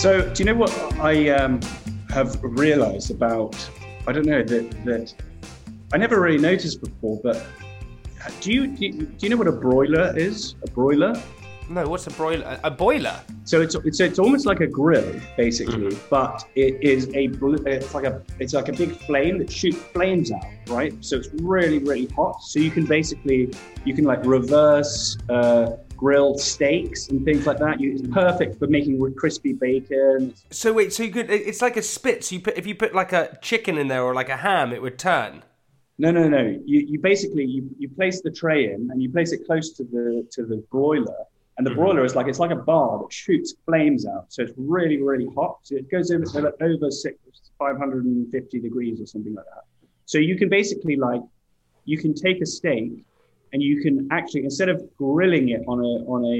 So, 0.00 0.22
do 0.32 0.42
you 0.42 0.46
know 0.46 0.54
what 0.54 0.72
I 0.98 1.28
um, 1.28 1.60
have 2.08 2.42
realised 2.42 3.10
about? 3.10 3.54
I 4.06 4.12
don't 4.12 4.24
know 4.24 4.42
that 4.42 4.84
that 4.86 5.12
I 5.92 5.98
never 5.98 6.18
really 6.22 6.38
noticed 6.38 6.80
before, 6.80 7.20
but 7.22 7.44
do 8.40 8.50
you 8.50 8.66
do 8.68 8.86
you, 8.86 8.92
do 8.92 9.26
you 9.26 9.28
know 9.28 9.36
what 9.36 9.46
a 9.46 9.52
broiler 9.52 10.16
is? 10.16 10.54
A 10.62 10.70
broiler? 10.70 11.12
No, 11.68 11.86
what's 11.86 12.06
a 12.06 12.12
broiler? 12.12 12.58
A 12.64 12.70
boiler? 12.70 13.20
So 13.44 13.60
it's 13.60 13.74
it's, 13.74 14.00
it's 14.00 14.18
almost 14.18 14.46
like 14.46 14.60
a 14.60 14.66
grill, 14.66 15.20
basically, 15.36 15.94
but 16.08 16.48
it 16.54 16.82
is 16.82 17.08
a 17.08 17.28
it's 17.66 17.92
like 17.92 18.04
a 18.04 18.22
it's 18.38 18.54
like 18.54 18.70
a 18.70 18.72
big 18.72 18.92
flame 18.92 19.36
that 19.36 19.52
shoots 19.52 19.82
flames 19.92 20.32
out, 20.32 20.46
right? 20.68 20.94
So 21.04 21.16
it's 21.16 21.28
really 21.42 21.78
really 21.78 22.06
hot. 22.16 22.42
So 22.42 22.58
you 22.58 22.70
can 22.70 22.86
basically 22.86 23.52
you 23.84 23.92
can 23.92 24.06
like 24.06 24.24
reverse 24.24 25.18
uh, 25.28 25.72
grill 26.00 26.38
steaks 26.38 27.08
and 27.08 27.26
things 27.26 27.46
like 27.46 27.58
that. 27.58 27.78
You, 27.78 27.92
it's 27.92 28.08
perfect 28.08 28.58
for 28.58 28.66
making 28.66 28.98
with 28.98 29.14
crispy 29.16 29.52
bacon. 29.52 30.34
So 30.48 30.72
wait, 30.72 30.94
so 30.94 31.02
you 31.02 31.12
could? 31.12 31.30
It's 31.30 31.60
like 31.60 31.76
a 31.76 31.82
spit. 31.82 32.24
So 32.24 32.36
you 32.36 32.40
put 32.40 32.56
if 32.56 32.66
you 32.66 32.74
put 32.74 32.94
like 32.94 33.12
a 33.12 33.36
chicken 33.42 33.76
in 33.76 33.88
there 33.88 34.02
or 34.02 34.14
like 34.14 34.30
a 34.30 34.38
ham, 34.38 34.72
it 34.72 34.80
would 34.80 34.98
turn. 34.98 35.42
No, 35.98 36.10
no, 36.10 36.26
no. 36.26 36.58
You, 36.64 36.80
you 36.88 36.98
basically 36.98 37.44
you, 37.44 37.68
you 37.78 37.90
place 37.90 38.22
the 38.22 38.30
tray 38.30 38.72
in 38.72 38.88
and 38.90 39.02
you 39.02 39.10
place 39.10 39.32
it 39.32 39.44
close 39.44 39.72
to 39.74 39.84
the 39.84 40.26
to 40.32 40.46
the 40.46 40.64
broiler, 40.70 41.24
and 41.58 41.66
the 41.66 41.70
mm-hmm. 41.70 41.80
broiler 41.80 42.04
is 42.04 42.16
like 42.16 42.28
it's 42.28 42.38
like 42.38 42.50
a 42.50 42.62
bar 42.72 42.98
that 43.00 43.12
shoots 43.12 43.54
flames 43.66 44.06
out. 44.06 44.32
So 44.32 44.42
it's 44.42 44.54
really 44.56 45.02
really 45.02 45.28
hot. 45.36 45.58
So 45.64 45.76
it 45.76 45.90
goes 45.90 46.10
over 46.10 46.54
over 46.62 46.90
six, 46.90 47.18
550 47.58 48.58
degrees 48.58 49.02
or 49.02 49.06
something 49.06 49.34
like 49.34 49.44
that. 49.44 49.64
So 50.06 50.16
you 50.16 50.38
can 50.38 50.48
basically 50.48 50.96
like 50.96 51.20
you 51.84 51.98
can 51.98 52.14
take 52.14 52.40
a 52.40 52.46
steak 52.46 53.04
and 53.52 53.62
you 53.62 53.80
can 53.82 54.08
actually 54.10 54.44
instead 54.44 54.68
of 54.68 54.82
grilling 54.96 55.50
it 55.50 55.62
on 55.66 55.78
a 55.80 55.92
on 56.14 56.20
a 56.34 56.38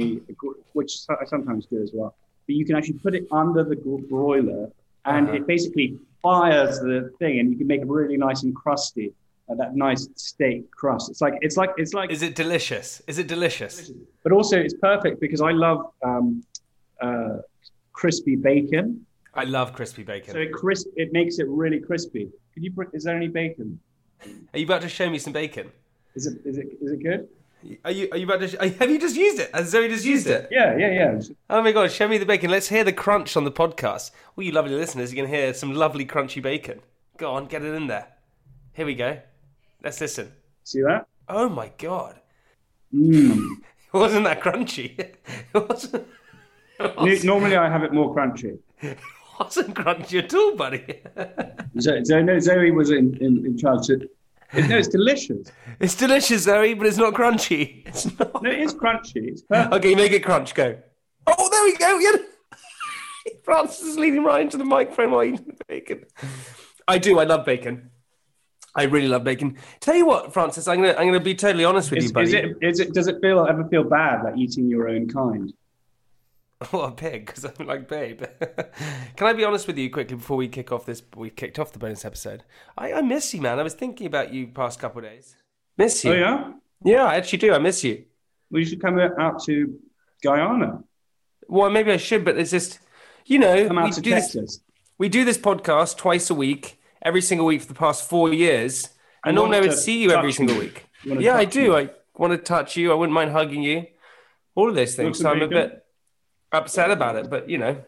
which 0.73 0.93
I 1.09 1.25
sometimes 1.27 1.67
do 1.67 1.83
as 1.83 1.91
well, 1.95 2.15
but 2.47 2.55
you 2.57 2.65
can 2.65 2.77
actually 2.77 2.99
put 2.99 3.15
it 3.15 3.25
under 3.33 3.63
the 3.65 3.77
broiler 4.09 4.71
and 5.07 5.29
Uh-huh. 5.29 5.37
it 5.39 5.47
basically 5.47 5.97
fires 6.23 6.79
the 6.81 7.11
thing, 7.19 7.39
and 7.41 7.51
you 7.51 7.57
can 7.57 7.67
make 7.67 7.81
it 7.81 7.89
really 7.89 8.19
nice 8.29 8.43
and 8.43 8.55
crusty. 8.55 9.13
Uh, 9.49 9.55
that 9.57 9.75
nice 9.75 10.07
steak 10.15 10.71
crust. 10.71 11.11
It's 11.11 11.21
like 11.21 11.35
it's 11.47 11.57
like 11.57 11.71
it's 11.83 11.93
like 12.01 12.11
Is 12.13 12.23
it 12.23 12.35
delicious? 12.37 13.03
Is 13.09 13.19
it 13.19 13.27
delicious? 13.27 13.91
but 14.23 14.31
also 14.39 14.57
it's 14.67 14.75
perfect 14.75 15.21
because 15.21 15.41
I 15.41 15.51
love 15.51 15.79
um, 16.05 16.45
uh, 17.01 17.39
crispy 17.93 18.37
bacon. 18.37 19.05
I 19.35 19.45
love 19.45 19.73
crispy 19.73 20.05
bacon. 20.05 20.33
So 20.35 20.39
it 20.39 20.53
crisp, 20.53 20.87
it 20.95 21.13
makes 21.13 21.39
it 21.41 21.49
really 21.49 21.81
crispy. 21.81 22.25
Could 22.55 22.63
you? 22.65 22.73
Is 22.93 23.03
there 23.05 23.17
any 23.17 23.29
bacon? 23.29 23.81
Are 24.53 24.59
you 24.61 24.67
about 24.67 24.83
to 24.83 24.89
show 24.89 25.09
me 25.11 25.19
some 25.19 25.33
bacon? 25.33 25.73
Is 26.15 26.27
it? 26.27 26.41
Is 26.45 26.59
it? 26.59 26.67
Is 26.81 26.93
it 26.93 27.03
good? 27.03 27.29
Are 27.85 27.91
you? 27.91 28.09
Are 28.13 28.17
you 28.19 28.25
about 28.25 28.41
to? 28.41 28.49
Sh- 28.49 28.75
have 28.79 28.91
you 28.91 28.99
just 28.99 29.17
used 29.17 29.39
it? 29.39 29.51
Has 29.55 29.71
Zoe 29.71 29.89
just 29.89 30.05
used 30.05 30.27
it? 30.27 30.49
Yeah, 30.51 30.77
yeah, 30.77 30.91
yeah. 30.93 31.21
Oh 31.51 31.63
my 31.63 31.73
god! 31.73 31.91
Show 31.93 32.09
me 32.09 32.19
the 32.19 32.27
bacon. 32.27 32.51
Let's 32.51 32.69
hear 32.69 32.85
the 32.85 32.93
crunch 32.93 33.37
on 33.37 33.45
the 33.45 33.53
podcast. 33.53 34.11
All 34.37 34.43
you 34.45 34.53
lovely 34.53 34.75
listeners, 34.75 35.13
you 35.13 35.23
can 35.23 35.29
hear 35.31 35.53
some 35.55 35.75
lovely 35.75 36.07
crunchy 36.07 36.43
bacon. 36.43 36.81
Go 37.19 37.33
on, 37.33 37.47
get 37.47 37.63
it 37.63 37.75
in 37.75 37.87
there. 37.87 38.09
Here 38.73 38.87
we 38.87 38.95
go. 38.95 39.19
Let's 39.85 40.01
listen. 40.01 40.33
See 40.65 40.81
that? 40.83 41.07
Oh 41.29 41.49
my 41.49 41.71
god! 41.79 42.19
Mm. 42.95 43.59
It 43.59 43.93
wasn't 43.93 44.25
that 44.25 44.41
crunchy. 44.41 44.99
It 44.99 45.17
wasn't. 45.55 46.07
It 46.79 46.97
wasn't, 46.97 47.25
Normally 47.25 47.57
I 47.57 47.69
have 47.71 47.83
it 47.83 47.93
more 47.93 48.15
crunchy. 48.15 48.59
wasn't 49.39 49.75
crunchy 49.75 50.25
at 50.25 50.33
all, 50.33 50.57
buddy. 50.57 51.03
Zoe, 51.79 52.05
Zoe, 52.05 52.23
no, 52.23 52.39
Zoe 52.39 52.71
was 52.71 52.91
in, 52.91 53.17
in, 53.21 53.45
in 53.45 53.59
charge. 53.59 53.91
It, 53.91 54.11
no, 54.55 54.77
it's 54.79 54.89
delicious. 54.99 55.51
It's 55.79 55.95
delicious, 55.95 56.43
Zoe, 56.43 56.75
but 56.75 56.87
it's 56.87 56.97
not 56.97 57.15
crunchy. 57.15 57.87
It's 57.87 58.19
not. 58.19 58.43
No, 58.43 58.51
it 58.51 58.61
is 58.61 58.75
crunchy. 58.75 59.29
It's 59.29 59.43
perfect. 59.49 59.75
Okay, 59.75 59.95
make 59.95 60.13
it 60.13 60.25
crunch. 60.25 60.55
Go. 60.55 60.77
Oh, 61.27 61.49
there 61.51 61.65
we 61.65 61.77
go. 61.77 61.99
Yeah. 61.99 63.35
Francis 63.45 63.83
is 63.83 63.99
leaning 63.99 64.25
right 64.25 64.43
into 64.43 64.57
the 64.57 64.65
microphone 64.65 65.11
while 65.11 65.25
eating 65.25 65.57
bacon. 65.69 66.05
I 66.89 66.99
do. 66.99 67.19
I 67.19 67.25
love 67.25 67.45
bacon. 67.45 67.91
I 68.75 68.85
really 68.85 69.09
love 69.09 69.25
bacon. 69.25 69.57
Tell 69.81 69.97
you 69.97 70.07
what, 70.07 70.33
Francis, 70.33 70.69
I'm 70.69 70.81
gonna 70.81 70.95
I'm 70.95 71.07
gonna 71.07 71.21
be 71.21 71.35
totally 71.35 71.65
honest 71.65 71.91
with 71.91 71.99
Is, 71.99 72.05
you, 72.07 72.13
buddy. 72.13 72.27
is 72.29 72.35
it, 72.35 72.57
is 72.63 72.81
it, 72.81 72.95
does 72.95 73.09
it 73.09 73.21
feel 73.21 73.45
ever 73.47 73.65
feel 73.69 73.83
bad 73.85 74.23
like 74.25 74.37
eating 74.37 74.69
your 74.69 74.89
own 74.89 75.09
kind? 75.09 75.53
What 76.73 76.91
a 76.91 76.93
pig, 76.93 77.25
because 77.27 77.45
I'm 77.45 77.67
like, 77.67 77.89
babe. 77.89 78.23
Can 79.17 79.27
I 79.27 79.33
be 79.33 79.45
honest 79.45 79.67
with 79.67 79.79
you 79.79 79.89
quickly 79.89 80.17
before 80.17 80.37
we 80.37 80.47
kick 80.47 80.71
off 80.71 80.85
this? 80.85 81.03
We 81.17 81.31
kicked 81.31 81.59
off 81.59 81.73
the 81.73 81.79
bonus 81.79 82.05
episode. 82.05 82.45
I, 82.77 82.93
I 82.93 83.01
miss 83.01 83.33
you, 83.33 83.41
man. 83.41 83.59
I 83.59 83.63
was 83.63 83.73
thinking 83.73 84.07
about 84.07 84.33
you 84.35 84.47
past 84.49 84.79
couple 84.79 84.99
of 84.99 85.07
days. 85.07 85.37
Miss 85.79 86.05
you. 86.05 86.13
Oh 86.13 86.15
yeah. 86.15 86.53
Yeah, 86.85 87.05
I 87.05 87.17
actually 87.17 87.39
do. 87.39 87.55
I 87.55 87.59
miss 87.59 87.83
you. 87.83 88.05
Well, 88.51 88.61
you 88.61 88.67
should 88.67 88.83
come 88.83 88.99
out 88.99 89.43
to 89.45 89.79
Guyana. 90.23 90.85
Well, 91.49 91.71
maybe 91.71 91.93
I 91.93 91.97
should, 91.97 92.25
but 92.27 92.37
it's 92.39 92.51
just, 92.51 92.79
you 93.25 93.39
know, 93.39 93.67
Come 93.67 93.77
we 93.77 93.83
out 93.83 93.93
to 93.95 94.01
do 94.03 94.11
this. 94.11 94.61
We 94.99 95.09
do 95.09 95.25
this 95.25 95.39
podcast 95.39 95.97
twice 95.97 96.29
a 96.29 96.35
week, 96.35 96.79
every 97.01 97.23
single 97.23 97.47
week 97.47 97.63
for 97.63 97.69
the 97.69 97.75
past 97.75 98.09
four 98.09 98.33
years. 98.35 98.91
I 99.25 99.31
You 99.31 99.37
normally 99.37 99.59
want 99.61 99.69
would 99.69 99.77
to 99.77 99.81
see 99.81 100.03
you 100.03 100.13
every 100.13 100.33
single 100.33 100.59
week. 100.59 100.87
Yeah, 101.05 101.37
I 101.37 101.47
do. 101.47 101.71
me? 101.71 101.77
I 101.77 101.91
want 102.17 102.33
to 102.33 102.39
touch 102.39 102.77
you. 102.77 102.93
I 102.93 102.95
wouldn't 102.95 103.15
mind 103.15 103.31
hugging 103.31 103.63
you. 103.63 103.87
All 104.55 104.69
of 104.69 104.75
those 104.75 104.95
things. 104.95 105.19
So 105.19 105.31
I'm 105.31 105.41
a 105.41 105.49
bit 105.49 105.80
upset 106.53 106.91
about 106.91 107.17
it, 107.17 107.31
but 107.31 107.49
you 107.49 107.59
know, 107.59 107.83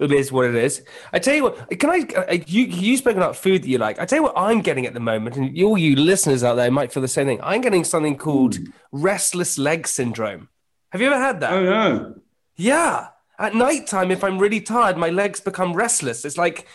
it 0.00 0.10
is 0.12 0.32
what 0.32 0.46
it 0.46 0.54
is. 0.54 0.82
I 1.12 1.18
tell 1.18 1.34
you 1.34 1.44
what, 1.44 1.78
can 1.78 1.90
I? 1.90 2.00
uh, 2.16 2.32
You 2.46 2.64
you 2.64 2.96
spoke 2.96 3.16
about 3.16 3.36
food 3.36 3.62
that 3.62 3.68
you 3.68 3.78
like. 3.78 3.98
I 4.00 4.04
tell 4.06 4.18
you 4.18 4.22
what, 4.24 4.34
I'm 4.36 4.60
getting 4.60 4.86
at 4.86 4.94
the 4.94 5.00
moment, 5.00 5.36
and 5.36 5.60
all 5.62 5.78
you 5.78 5.96
listeners 5.96 6.42
out 6.42 6.54
there 6.56 6.70
might 6.70 6.92
feel 6.92 7.00
the 7.02 7.08
same 7.08 7.26
thing. 7.26 7.40
I'm 7.42 7.60
getting 7.60 7.84
something 7.84 8.16
called 8.16 8.58
restless 8.92 9.58
leg 9.58 9.86
syndrome. 9.86 10.48
Have 10.90 11.00
you 11.00 11.08
ever 11.08 11.18
had 11.18 11.40
that? 11.40 11.52
Oh 11.52 11.62
no. 11.62 12.14
Yeah. 12.56 13.08
At 13.36 13.54
night 13.54 13.88
time, 13.88 14.12
if 14.12 14.22
I'm 14.22 14.38
really 14.38 14.60
tired, 14.60 14.96
my 14.96 15.10
legs 15.10 15.40
become 15.40 15.72
restless. 15.74 16.24
It's 16.24 16.38
like 16.38 16.68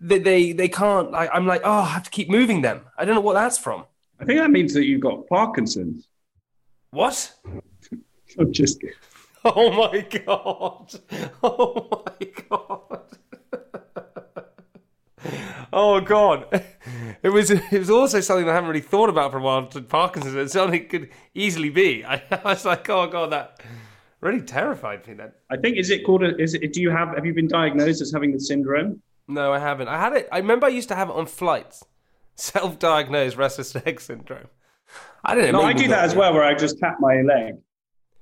they 0.00 0.18
they, 0.20 0.52
they 0.52 0.68
can't. 0.68 1.12
I, 1.14 1.26
I'm 1.28 1.46
like, 1.46 1.62
oh, 1.64 1.72
I 1.82 1.86
have 1.86 2.04
to 2.04 2.10
keep 2.10 2.30
moving 2.30 2.62
them. 2.62 2.82
I 2.96 3.04
don't 3.04 3.16
know 3.16 3.20
what 3.20 3.34
that's 3.34 3.58
from. 3.58 3.84
I 4.20 4.24
think 4.24 4.38
that 4.38 4.50
means 4.50 4.74
that 4.74 4.84
you've 4.84 5.00
got 5.00 5.26
Parkinson's. 5.28 6.06
What? 6.90 7.34
I'm 8.38 8.52
just 8.52 8.80
kidding. 8.80 8.94
Oh 9.56 9.70
my 9.70 10.00
god! 10.00 10.94
Oh 11.42 12.02
my 12.04 12.26
god! 12.48 13.18
Oh 15.72 16.00
god! 16.00 16.64
It 17.22 17.30
was 17.30 17.50
it 17.50 17.72
was 17.72 17.88
also 17.90 18.20
something 18.20 18.48
I 18.48 18.52
haven't 18.52 18.68
really 18.68 18.80
thought 18.82 19.08
about 19.08 19.32
for 19.32 19.38
a 19.38 19.40
while. 19.40 19.66
to 19.68 19.80
Parkinson's. 19.80 20.34
It's 20.34 20.52
something 20.52 20.80
it 20.80 20.88
could 20.88 21.10
easily 21.34 21.70
be. 21.70 22.04
I, 22.04 22.22
I 22.30 22.40
was 22.44 22.64
like, 22.64 22.88
oh 22.90 23.06
god, 23.06 23.32
that 23.32 23.62
really 24.20 24.42
terrified 24.42 25.06
me 25.08 25.14
then. 25.14 25.32
I 25.50 25.56
think 25.56 25.78
is 25.78 25.90
it 25.90 26.04
called 26.04 26.22
a, 26.22 26.36
is 26.36 26.54
it 26.54 26.72
do 26.72 26.82
you 26.82 26.90
have 26.90 27.14
have 27.14 27.24
you 27.24 27.32
been 27.32 27.48
diagnosed 27.48 28.02
as 28.02 28.12
having 28.12 28.32
the 28.32 28.40
syndrome? 28.40 29.00
No, 29.28 29.52
I 29.52 29.58
haven't. 29.58 29.88
I 29.88 29.98
had 29.98 30.12
it. 30.12 30.28
I 30.30 30.38
remember 30.38 30.66
I 30.66 30.70
used 30.70 30.88
to 30.88 30.94
have 30.94 31.08
it 31.08 31.16
on 31.16 31.26
flights. 31.26 31.84
Self-diagnosed 32.36 33.36
restless 33.36 33.74
leg 33.74 34.00
syndrome. 34.00 34.48
I 35.24 35.34
don't 35.34 35.52
know. 35.52 35.60
No, 35.60 35.66
I 35.66 35.72
do 35.72 35.88
that 35.88 35.96
not. 35.96 36.04
as 36.04 36.14
well 36.14 36.34
where 36.34 36.44
I 36.44 36.54
just 36.54 36.78
tap 36.78 36.98
my 37.00 37.22
leg. 37.22 37.56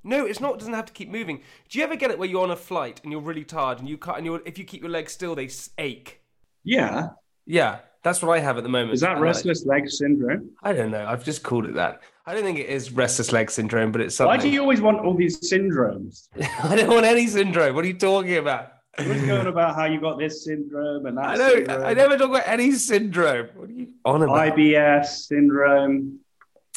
No, 0.07 0.25
it's 0.25 0.41
not. 0.41 0.55
It 0.55 0.59
doesn't 0.61 0.75
have 0.75 0.87
to 0.87 0.93
keep 0.93 1.11
moving. 1.11 1.41
Do 1.69 1.79
you 1.79 1.85
ever 1.85 1.97
get 1.97 2.11
it 2.11 2.19
where 2.19 2.29
you're 2.29 2.43
on 2.43 2.51
a 2.51 2.57
flight 2.57 3.01
and 3.03 3.11
you're 3.13 3.21
really 3.21 3.45
tired 3.45 3.81
and 3.81 3.89
you 3.89 3.99
cut 3.99 4.17
and 4.17 4.25
you're, 4.25 4.41
if 4.47 4.57
you 4.59 4.65
keep 4.65 4.81
your 4.83 4.91
legs 4.91 5.13
still, 5.13 5.35
they 5.35 5.51
ache? 5.79 6.21
Yeah. 6.65 7.09
Yeah, 7.45 7.79
that's 8.03 8.23
what 8.23 8.37
I 8.37 8.41
have 8.41 8.57
at 8.57 8.63
the 8.63 8.69
moment. 8.69 8.93
Is 8.95 9.01
that 9.01 9.11
And 9.13 9.19
I- 9.19 9.23
restless 9.23 9.67
leg 9.67 9.89
syndrome? 9.89 10.51
I 10.63 10.73
don't 10.73 10.91
know. 10.91 11.05
I've 11.07 11.25
just 11.25 11.43
called 11.43 11.67
it 11.67 11.75
that. 11.75 12.01
I 12.25 12.35
don't 12.35 12.43
think 12.43 12.59
it 12.59 12.69
is 12.69 12.91
restless 12.91 13.31
leg 13.33 13.51
syndrome, 13.51 13.93
but 13.93 14.01
it's 14.01 14.17
something. 14.17 14.37
Why 14.37 14.43
do 14.43 14.49
you 14.49 14.61
always 14.61 14.81
want 14.81 14.99
all 14.99 15.15
these 15.15 15.39
syndromes? 15.53 16.29
I 16.65 16.75
don't 16.77 16.89
want 16.91 17.07
any 17.07 17.27
syndrome. 17.27 17.75
What 17.75 17.85
are 17.85 17.89
you 17.89 17.95
talking 17.95 18.37
about? 18.37 18.73
You're 18.99 19.09
always 19.09 19.27
going 19.27 19.47
about 19.47 19.75
how 19.77 19.85
you 19.85 20.01
got 20.01 20.19
this 20.19 20.45
syndrome 20.45 21.07
and 21.07 21.19
that 21.19 21.25
I 21.25 21.37
don't. 21.37 21.57
syndrome. 21.67 21.85
I 21.85 21.95
never 21.95 22.17
talk 22.19 22.31
about 22.31 22.43
any 22.49 22.73
syndrome. 22.73 23.49
What 23.55 23.69
are 23.69 23.73
you 23.73 23.89
on 24.05 24.23
about? 24.23 24.57
IBS 24.57 25.07
syndrome. 25.07 26.19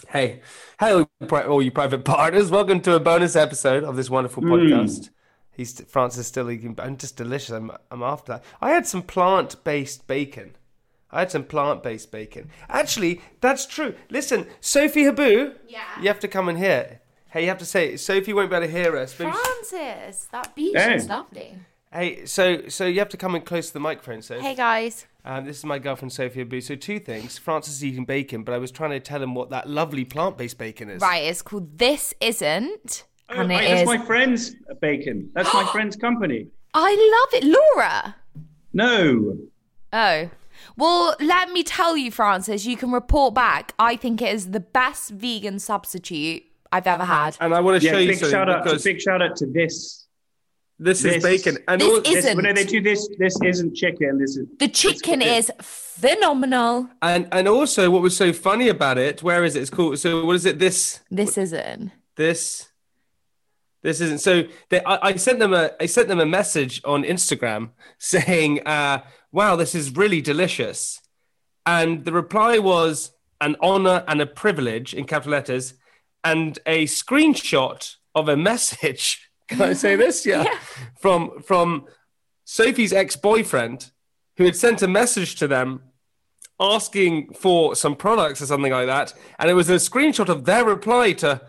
Hey, 0.10 0.42
hello, 0.80 1.08
all 1.32 1.62
you 1.62 1.72
private 1.72 2.04
partners. 2.06 2.50
Welcome 2.50 2.82
to 2.82 2.96
a 2.96 3.00
bonus 3.00 3.36
episode 3.36 3.84
of 3.84 3.96
this 3.96 4.10
wonderful 4.10 4.42
Hmm. 4.44 4.52
podcast. 4.52 5.10
He's 5.52 5.82
Francis 5.82 6.26
still 6.28 6.50
eating. 6.50 6.76
I'm 6.80 6.98
just 6.98 7.16
delicious. 7.18 7.52
I'm, 7.52 7.72
I'm 7.92 8.02
after 8.02 8.34
that. 8.34 8.44
I 8.62 8.72
had 8.72 8.88
some 8.88 9.02
plant-based 9.04 10.08
bacon. 10.08 10.56
I 11.12 11.20
had 11.20 11.32
some 11.32 11.44
plant-based 11.44 12.12
bacon. 12.12 12.50
Actually, 12.70 13.22
that's 13.42 13.66
true. 13.66 13.94
Listen, 14.10 14.48
Sophie 14.62 15.04
Habboo. 15.04 15.56
Yeah. 15.68 15.84
You 16.02 16.08
have 16.08 16.20
to 16.22 16.28
come 16.28 16.48
in 16.50 16.56
here. 16.56 17.02
Hey, 17.32 17.42
you 17.44 17.50
have 17.50 17.58
to 17.60 17.66
say, 17.66 17.98
Sophie 17.98 18.34
won't 18.34 18.50
be 18.50 18.56
able 18.56 18.66
to 18.68 18.72
hear 18.72 18.96
us. 18.98 19.20
Maybe- 19.20 19.32
Francis, 19.32 20.28
that 20.32 20.56
beach 20.56 20.76
Hey. 20.78 20.96
is 20.96 21.08
lovely. 21.10 21.58
Hey, 21.92 22.26
so 22.26 22.68
so 22.68 22.86
you 22.86 23.00
have 23.00 23.10
to 23.10 23.18
come 23.18 23.36
in 23.36 23.42
close 23.42 23.68
to 23.68 23.74
the 23.74 23.80
microphone, 23.80 24.22
so. 24.22 24.40
Hey 24.40 24.54
guys. 24.56 25.08
Um, 25.26 25.46
this 25.46 25.58
is 25.58 25.66
my 25.66 25.80
girlfriend 25.80 26.14
Sophie 26.14 26.46
Habboo. 26.46 26.62
So 26.62 26.76
two 26.76 27.00
things. 27.00 27.38
Francis 27.38 27.76
is 27.76 27.86
eating 27.86 28.06
bacon, 28.06 28.44
but 28.44 28.54
I 28.54 28.58
was 28.58 28.72
trying 28.72 28.92
to 28.92 29.00
tell 29.00 29.22
him 29.22 29.34
what 29.36 29.50
that 29.50 29.68
lovely 29.68 30.06
plant-based 30.06 30.58
bacon 30.58 30.90
is. 30.90 31.02
Right, 31.02 31.24
it's 31.24 31.42
called 31.42 31.78
This 31.78 32.14
Isn't. 32.22 33.06
Oh, 33.30 33.42
And 33.42 33.50
right, 33.50 33.64
it 33.64 33.68
that's 33.70 33.82
is. 33.82 33.88
my 33.88 33.98
friend's 34.06 34.56
bacon. 34.82 35.30
That's 35.34 35.54
my 35.54 35.66
friend's 35.72 35.96
company. 35.96 36.48
I 36.74 37.26
love 37.32 37.44
it. 37.44 37.48
Laura. 37.76 38.16
No. 38.72 39.38
Oh. 39.92 40.30
Well, 40.78 41.16
let 41.20 41.52
me 41.52 41.64
tell 41.64 41.98
you, 41.98 42.12
Francis, 42.12 42.66
you 42.66 42.78
can 42.78 42.92
report 42.92 43.34
back. 43.34 43.74
I 43.80 43.96
think 43.96 44.22
it 44.22 44.34
is 44.34 44.52
the 44.52 44.60
best 44.60 45.10
vegan 45.12 45.60
substitute 45.60 46.44
I've 46.72 46.88
ever 46.88 47.06
had. 47.06 47.36
And 47.42 47.54
I 47.54 47.60
want 47.60 47.82
to 47.82 47.86
Yeah, 47.86 47.94
show 47.94 47.98
you 48.00 48.08
big 48.10 48.18
something 48.20 48.32
shout 48.32 48.50
out, 48.50 48.64
because 48.64 48.84
big 48.84 49.02
shout 49.02 49.22
out 49.22 49.36
to 49.38 49.48
this. 49.48 50.06
This 50.80 51.04
is 51.06 51.22
bacon. 51.22 51.58
And 51.68 51.82
This 51.82 51.90
all, 51.90 51.98
is- 51.98 52.04
This, 52.04 52.26
Isn't. 52.26 52.44
no, 52.44 52.54
they 52.54 52.64
do 52.66 52.82
this. 52.82 53.08
This 53.18 53.36
isn't 53.44 53.76
chicken. 53.76 54.18
This 54.18 54.38
is 54.38 54.48
The 54.58 54.68
chicken 54.70 55.22
is 55.22 55.52
phenomenal. 55.62 56.90
and 57.02 57.28
and 57.32 57.48
also 57.48 57.90
what 57.92 58.02
was 58.02 58.16
so 58.16 58.32
funny 58.34 58.70
about 58.70 58.98
it? 58.98 59.22
Where 59.22 59.44
is 59.44 59.56
it? 59.56 59.62
It's 59.62 59.70
called. 59.70 60.00
So 60.00 60.26
what 60.26 60.36
is 60.36 60.46
it? 60.46 60.58
This 60.60 61.02
This 61.12 61.38
isn't. 61.38 61.92
this 62.16 62.68
this 63.82 64.02
isn't 64.02 64.20
so 64.20 64.44
they, 64.70 64.82
I, 64.84 65.10
I 65.10 65.16
sent 65.16 65.40
them 65.40 65.54
a 65.54 65.72
i 65.80 65.86
sent 65.86 66.10
them 66.10 66.20
a 66.20 66.26
message 66.26 66.82
on 66.84 67.04
instagram 67.04 67.70
saying 67.98 68.60
uh, 68.68 69.04
wow 69.32 69.56
this 69.56 69.74
is 69.74 69.96
really 69.96 70.20
delicious 70.22 71.00
and 71.66 72.04
the 72.04 72.12
reply 72.12 72.60
was 72.60 73.12
an 73.40 73.56
honor 73.62 74.04
and 74.10 74.20
a 74.20 74.26
privilege 74.26 74.94
in 74.94 75.06
capital 75.06 75.32
letters 75.32 75.76
and 76.26 76.60
a 76.66 76.86
screenshot 76.88 77.96
of 78.14 78.28
a 78.28 78.36
message 78.52 79.29
can 79.50 79.62
i 79.62 79.74
say 79.74 79.96
this 79.96 80.26
yeah, 80.26 80.44
Yeah. 80.48 80.58
from 81.02 81.42
from 81.42 81.86
sophie's 82.46 82.94
ex-boyfriend 82.94 83.92
who 84.38 84.46
had 84.46 84.56
sent 84.56 84.82
a 84.82 84.88
message 84.88 85.36
to 85.36 85.48
them 85.48 85.82
asking 86.60 87.34
for 87.34 87.76
some 87.76 87.96
products 87.96 88.42
or 88.42 88.46
something 88.46 88.72
like 88.72 88.88
that 88.88 89.14
and 89.38 89.50
it 89.50 89.54
was 89.54 89.70
a 89.70 89.76
screenshot 89.76 90.30
of 90.30 90.46
their 90.46 90.64
reply 90.66 91.12
to 91.14 91.42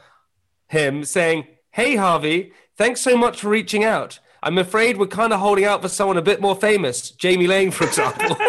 him 0.68 1.04
saying, 1.04 1.46
Hey, 1.72 1.96
Harvey, 1.96 2.52
thanks 2.76 3.00
so 3.00 3.16
much 3.16 3.40
for 3.40 3.48
reaching 3.48 3.82
out. 3.84 4.20
I'm 4.42 4.56
afraid 4.56 4.96
we're 4.98 5.08
kind 5.08 5.32
of 5.32 5.40
holding 5.40 5.64
out 5.64 5.82
for 5.82 5.88
someone 5.88 6.16
a 6.16 6.22
bit 6.22 6.40
more 6.40 6.54
famous, 6.54 7.10
Jamie 7.10 7.48
Laing, 7.48 7.72
for 7.72 7.84
example, 7.84 8.36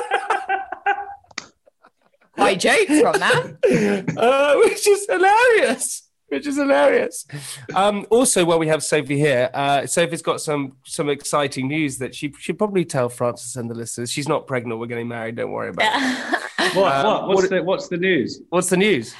Quite 2.34 2.60
jokes 2.60 3.00
from 3.00 3.20
that. 3.20 4.14
uh, 4.18 4.56
which 4.64 4.88
is 4.88 5.06
hilarious. 5.10 6.10
Which 6.32 6.48
is 6.48 6.56
hilarious. 6.56 7.26
Um, 7.76 8.06
also, 8.10 8.46
while 8.46 8.58
we 8.58 8.68
have 8.68 8.82
Sophie 8.84 9.18
here, 9.18 9.50
uh, 9.54 9.86
Sophie's 9.86 10.22
got 10.22 10.40
some 10.40 10.78
some 10.86 11.10
exciting 11.10 11.68
news 11.68 11.98
that 11.98 12.16
she 12.16 12.32
should 12.40 12.58
probably 12.58 12.86
tell 12.86 13.10
Francis 13.10 13.58
and 13.58 13.70
the 13.70 13.76
listeners. 13.76 14.10
She's 14.10 14.30
not 14.30 14.48
pregnant. 14.48 14.80
We're 14.80 14.86
getting 14.88 15.10
married. 15.10 15.36
Don't 15.36 15.52
worry 15.52 15.70
about 15.70 15.92
it. 15.94 16.74
what? 16.76 16.96
Um, 16.96 17.06
what? 17.06 17.28
What's 17.28 17.42
what- 17.42 17.50
the 17.50 17.64
What's 17.64 17.88
the 17.90 17.98
news? 17.98 18.42
What's 18.50 18.70
the 18.70 18.78
news? 18.78 19.14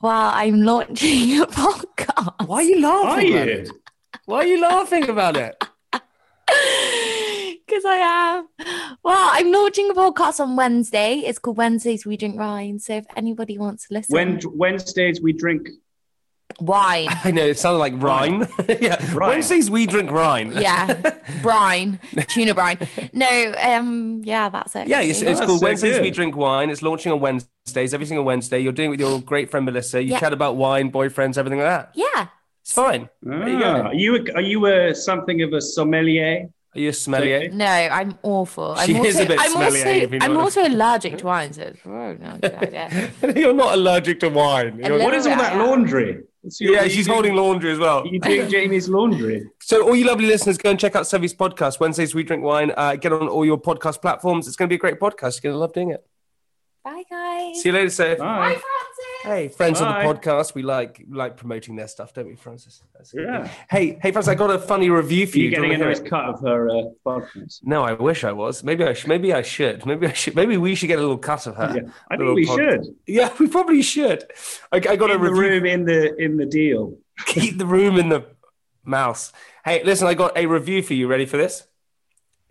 well, 0.00 0.30
I'm 0.34 0.62
launching 0.62 1.40
a 1.40 1.46
podcast. 1.46 2.46
Why 2.46 2.56
are 2.58 2.62
you 2.62 2.76
Are 2.86 3.04
laughing? 3.06 3.32
about 3.32 3.46
you? 3.48 3.52
it? 3.54 3.70
Why 4.26 4.36
are 4.38 4.46
you 4.46 4.60
laughing 4.60 5.08
about 5.10 5.36
it? 5.36 5.64
Because 7.66 7.84
I 7.86 7.96
am. 7.96 8.48
Well, 9.02 9.28
I'm 9.32 9.50
launching 9.50 9.88
a 9.90 9.94
podcast 9.94 10.40
on 10.40 10.56
Wednesday. 10.56 11.20
It's 11.20 11.38
called 11.38 11.56
Wednesdays 11.56 12.04
We 12.04 12.18
Drink 12.18 12.38
Wine. 12.38 12.78
So 12.78 12.94
if 12.96 13.06
anybody 13.16 13.56
wants 13.56 13.88
to 13.88 13.94
listen, 13.94 14.12
When 14.14 14.40
Wednesdays 14.54 15.22
we 15.22 15.32
drink. 15.32 15.68
Wine. 16.60 17.08
I 17.24 17.30
know 17.30 17.44
it 17.46 17.58
sounded 17.58 17.78
like 17.78 17.94
Rhine. 17.96 18.46
yeah, 18.80 18.96
Rhine. 19.14 19.30
Wednesdays 19.30 19.70
we 19.70 19.86
drink 19.86 20.10
Rhine. 20.10 20.52
Yeah, 20.52 21.14
brine, 21.42 21.98
tuna 22.28 22.54
brine. 22.54 22.78
No, 23.12 23.54
um, 23.62 24.22
yeah, 24.24 24.48
that's 24.48 24.74
it. 24.76 24.88
Yeah, 24.88 25.00
it's, 25.00 25.20
it's 25.22 25.38
That's 25.38 25.46
called 25.46 25.60
so 25.60 25.66
Wednesdays 25.66 26.00
We. 26.00 26.10
Drink 26.10 26.36
Wine. 26.36 26.70
It's 26.70 26.82
launching 26.82 27.12
on 27.12 27.20
Wednesdays, 27.20 27.94
every 27.94 28.06
single 28.06 28.24
Wednesday. 28.24 28.58
You're 28.60 28.72
doing 28.72 28.88
it 28.88 28.90
with 28.90 29.00
your 29.00 29.20
great 29.20 29.50
friend 29.50 29.64
Melissa. 29.66 30.02
You 30.02 30.12
Yeah. 30.12 30.20
chat 30.20 30.32
about 30.32 30.56
wine, 30.56 30.90
boyfriends, 30.92 31.38
everything 31.38 31.58
like 31.60 31.68
that. 31.68 31.90
yeah. 31.94 32.28
It's 32.60 32.72
fine. 32.72 33.08
Ah, 33.28 33.44
you 33.46 33.58
go. 33.58 33.64
Are 33.82 33.94
you 33.94 34.14
a, 34.16 34.32
Are 34.34 34.40
you 34.40 34.66
a 34.66 34.94
something 34.94 35.42
of 35.42 35.52
a 35.52 35.60
sommelier? 35.60 36.48
Are 36.74 36.80
you 36.80 36.88
a 36.88 36.92
sommelier? 36.92 37.50
No, 37.50 37.66
I'm 37.66 38.14
awful. 38.22 38.74
I'm 38.76 38.86
She 38.86 38.96
also, 38.96 39.08
is 39.08 39.20
a 39.20 39.26
bit 39.26 39.38
I'm 39.40 39.50
smelly, 39.50 39.80
also, 39.80 39.90
you 39.90 40.06
know 40.08 40.18
I'm 40.24 40.30
what 40.34 40.40
I- 40.40 40.42
also 40.44 40.66
allergic 40.66 41.18
to 41.18 41.26
wine, 41.26 41.52
so 41.52 41.62
it's 41.62 41.78
oh, 41.84 41.90
no, 42.14 42.38
good 42.40 42.54
idea. 42.62 43.10
You're 43.36 43.52
not 43.52 43.74
allergic 43.74 44.20
to 44.20 44.28
wine. 44.30 44.78
You're- 44.78 45.02
What 45.04 45.12
is 45.14 45.26
all 45.26 45.36
that 45.36 45.56
laundry? 45.58 46.22
Your- 46.60 46.74
yeah, 46.74 46.84
she's 46.88 47.06
you 47.06 47.12
holding 47.12 47.34
laundry 47.36 47.72
as 47.72 47.78
well. 47.78 48.00
Are 48.00 48.06
you 48.06 48.18
doing 48.18 48.48
Jamie's 48.54 48.88
laundry? 48.88 49.44
So, 49.60 49.86
all 49.86 49.94
you 49.94 50.06
lovely 50.06 50.26
listeners, 50.26 50.56
go 50.58 50.70
and 50.70 50.80
check 50.80 50.96
out 50.96 51.06
Sophie's 51.06 51.34
podcast, 51.34 51.78
Wednesdays 51.78 52.14
We 52.14 52.22
Drink 52.24 52.42
Wine. 52.42 52.72
Uh, 52.76 52.96
get 52.96 53.12
on 53.12 53.28
all 53.28 53.44
your 53.44 53.58
podcast 53.60 54.00
platforms. 54.00 54.48
It's 54.48 54.56
going 54.56 54.68
to 54.68 54.72
be 54.72 54.76
a 54.76 54.78
great 54.78 54.98
podcast. 54.98 55.42
You're 55.42 55.52
going 55.52 55.54
to 55.54 55.58
love 55.58 55.72
doing 55.74 55.90
it. 55.90 56.04
Bye, 56.84 57.04
guys. 57.08 57.62
See 57.62 57.68
you 57.68 57.74
later, 57.74 57.90
Soph. 57.90 58.18
Bye, 58.18 58.24
Bye. 58.24 58.48
Francis. 58.48 59.22
Hey, 59.22 59.48
friends 59.48 59.80
Bye. 59.80 60.02
of 60.02 60.16
the 60.16 60.20
podcast, 60.20 60.54
we 60.56 60.62
like 60.62 61.04
like 61.08 61.36
promoting 61.36 61.76
their 61.76 61.86
stuff, 61.86 62.12
don't 62.12 62.26
we, 62.26 62.34
Francis? 62.34 62.82
That's 62.92 63.12
good. 63.12 63.22
Yeah. 63.24 63.48
Hey, 63.70 63.98
hey, 64.02 64.10
Francis, 64.10 64.28
I 64.30 64.34
got 64.34 64.50
a 64.50 64.58
funny 64.58 64.90
review 64.90 65.26
for 65.28 65.36
Are 65.36 65.38
you. 65.38 65.44
you 65.44 65.50
Do 65.50 65.62
getting 65.62 65.80
a 65.80 65.84
nice 65.84 66.00
cut 66.00 66.24
of 66.24 66.40
her 66.40 66.68
uh, 66.70 66.82
podcast? 67.06 67.60
No, 67.62 67.84
I 67.84 67.92
wish 67.92 68.24
I 68.24 68.32
was. 68.32 68.64
Maybe 68.64 68.82
I 68.84 68.94
should. 68.94 69.08
Maybe 69.08 69.32
I 69.32 69.42
should. 69.42 69.86
Maybe 69.86 70.08
I 70.08 70.12
should. 70.12 70.34
Maybe 70.34 70.56
we 70.56 70.74
should 70.74 70.88
get 70.88 70.98
a 70.98 71.02
little 71.02 71.18
cut 71.18 71.46
of 71.46 71.54
her. 71.54 71.72
Yeah, 71.72 71.90
I 72.10 72.16
think 72.16 72.34
we 72.34 72.46
pod- 72.46 72.58
should. 72.58 72.96
Yeah, 73.06 73.32
we 73.38 73.46
probably 73.46 73.82
should. 73.82 74.24
I, 74.72 74.76
I 74.78 74.96
got 74.96 75.10
a 75.10 75.14
In 75.14 75.22
the 75.22 75.30
review. 75.30 75.40
room, 75.50 75.66
in 75.66 75.84
the 75.84 76.16
in 76.16 76.36
the 76.36 76.46
deal. 76.46 76.96
Keep 77.26 77.58
the 77.58 77.66
room 77.66 77.98
in 77.98 78.08
the 78.08 78.26
mouse. 78.84 79.32
Hey, 79.64 79.84
listen, 79.84 80.08
I 80.08 80.14
got 80.14 80.36
a 80.36 80.46
review 80.46 80.82
for 80.82 80.94
you. 80.94 81.06
Ready 81.06 81.26
for 81.26 81.36
this? 81.36 81.64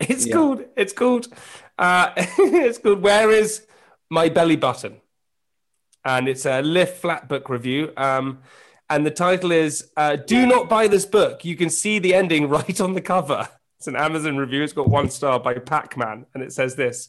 It's 0.00 0.26
Yeah. 0.26 0.34
called. 0.36 0.64
It's 0.74 0.94
called. 0.94 1.28
Uh, 1.78 2.12
it's 2.16 2.78
called. 2.78 3.02
Where 3.02 3.30
is 3.30 3.66
my 4.12 4.28
belly 4.28 4.56
button? 4.56 5.00
And 6.04 6.28
it's 6.28 6.44
a 6.44 6.60
Lift 6.60 7.00
Flat 7.00 7.28
Book 7.28 7.48
review. 7.48 7.92
Um, 7.96 8.40
and 8.90 9.06
the 9.06 9.10
title 9.10 9.50
is 9.52 9.90
uh, 9.96 10.16
"Do 10.16 10.46
not 10.46 10.68
buy 10.68 10.86
this 10.86 11.06
book." 11.06 11.44
You 11.44 11.56
can 11.56 11.70
see 11.70 11.98
the 11.98 12.14
ending 12.14 12.48
right 12.56 12.80
on 12.80 12.92
the 12.92 13.00
cover. 13.00 13.48
It's 13.78 13.86
an 13.88 13.96
Amazon 13.96 14.36
review. 14.36 14.62
It's 14.62 14.74
got 14.74 14.88
one 14.88 15.10
star 15.10 15.40
by 15.40 15.54
Pac-Man, 15.54 16.26
and 16.34 16.42
it 16.42 16.52
says 16.52 16.76
this. 16.76 17.08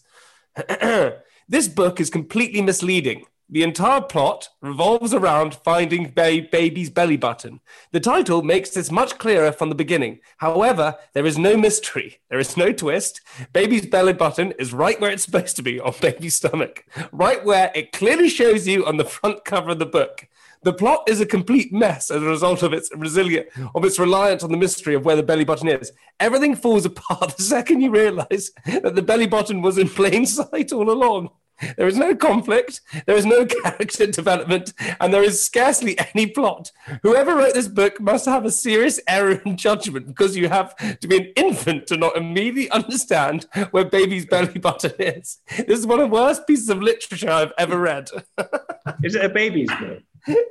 this 1.48 1.68
book 1.68 2.00
is 2.00 2.10
completely 2.10 2.62
misleading. 2.62 3.26
The 3.54 3.62
entire 3.62 4.02
plot 4.02 4.50
revolves 4.64 5.14
around 5.14 5.54
finding 5.54 6.10
ba- 6.10 6.48
baby's 6.52 6.90
belly 6.90 7.18
button. 7.18 7.60
The 7.92 8.00
title 8.00 8.42
makes 8.42 8.72
this 8.72 8.90
much 8.90 9.20
clearer 9.20 9.52
from 9.52 9.70
the 9.70 9.76
beginning. 9.76 10.22
However, 10.38 10.96
there 11.14 11.28
is 11.28 11.38
no 11.38 11.56
mystery. 11.56 12.18
There 12.32 12.40
is 12.40 12.58
no 12.58 12.74
twist. 12.74 13.22
Baby's 13.54 13.86
belly 13.86 14.14
button 14.14 14.54
is 14.58 14.74
right 14.74 15.00
where 15.00 15.12
it's 15.12 15.26
supposed 15.26 15.56
to 15.58 15.62
be 15.62 15.80
on 15.80 15.94
baby's 16.02 16.34
stomach, 16.34 16.84
right 17.12 17.46
where 17.46 17.72
it 17.76 17.92
clearly 17.92 18.28
shows 18.28 18.68
you 18.68 18.88
on 18.88 18.98
the 18.98 19.06
front 19.06 19.46
cover 19.46 19.70
of 19.70 19.78
the 19.78 19.86
book. 19.86 20.28
The 20.64 20.74
plot 20.74 21.04
is 21.08 21.22
a 21.22 21.26
complete 21.28 21.72
mess 21.72 22.10
as 22.10 22.24
a 22.24 22.26
result 22.26 22.64
of 22.64 22.74
its 22.74 22.90
resilient, 22.96 23.50
of 23.76 23.86
its 23.86 24.00
reliance 24.00 24.44
on 24.44 24.52
the 24.52 24.58
mystery 24.58 24.96
of 24.96 25.06
where 25.06 25.16
the 25.16 25.22
belly 25.22 25.46
button 25.46 25.68
is. 25.68 25.92
Everything 26.20 26.56
falls 26.56 26.86
apart 26.86 27.38
the 27.38 27.44
second 27.44 27.82
you 27.82 27.92
realize 27.92 28.50
that 28.66 28.96
the 28.96 29.04
belly 29.04 29.28
button 29.28 29.62
was 29.62 29.78
in 29.78 29.90
plain 29.90 30.26
sight 30.26 30.74
all 30.74 30.90
along. 30.90 31.30
There 31.78 31.88
is 31.88 31.98
no 31.98 32.16
conflict, 32.16 32.82
there 33.06 33.16
is 33.16 33.26
no 33.26 33.46
character 33.64 34.08
development, 34.08 34.74
and 35.00 35.14
there 35.14 35.24
is 35.24 35.44
scarcely 35.44 35.98
any 36.14 36.28
plot. 36.28 36.72
Whoever 37.04 37.36
wrote 37.36 37.54
this 37.54 37.68
book 37.68 38.00
must 38.00 38.26
have 38.26 38.46
a 38.46 38.52
serious 38.52 39.00
error 39.08 39.42
in 39.46 39.58
judgment 39.58 40.08
because 40.08 40.36
you 40.36 40.50
have 40.50 40.76
to 41.00 41.08
be 41.08 41.18
an 41.18 41.34
infant 41.36 41.88
to 41.88 41.98
not 41.98 42.18
immediately 42.18 42.70
understand 42.72 43.48
where 43.72 43.86
baby's 43.86 44.26
belly 44.26 44.60
button 44.60 44.94
is. 45.00 45.40
This 45.58 45.80
is 45.80 45.88
one 45.88 46.00
of 46.00 46.10
the 46.10 46.16
worst 46.16 46.48
pieces 46.48 46.70
of 46.70 46.82
literature 46.82 47.30
I've 47.30 47.54
ever 47.58 47.80
read. 47.80 48.10
Is 49.04 49.16
it 49.16 49.24
a 49.24 49.30
baby's 49.30 49.70
book? 49.80 50.04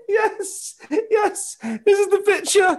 yes, 0.08 0.74
yes, 1.10 1.56
this 1.62 1.98
is 1.98 2.08
the 2.08 2.18
picture. 2.18 2.78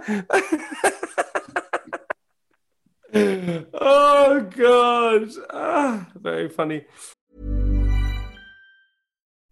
oh 3.74 4.40
god, 4.56 5.28
ah, 5.50 6.08
very 6.14 6.48
funny. 6.48 6.84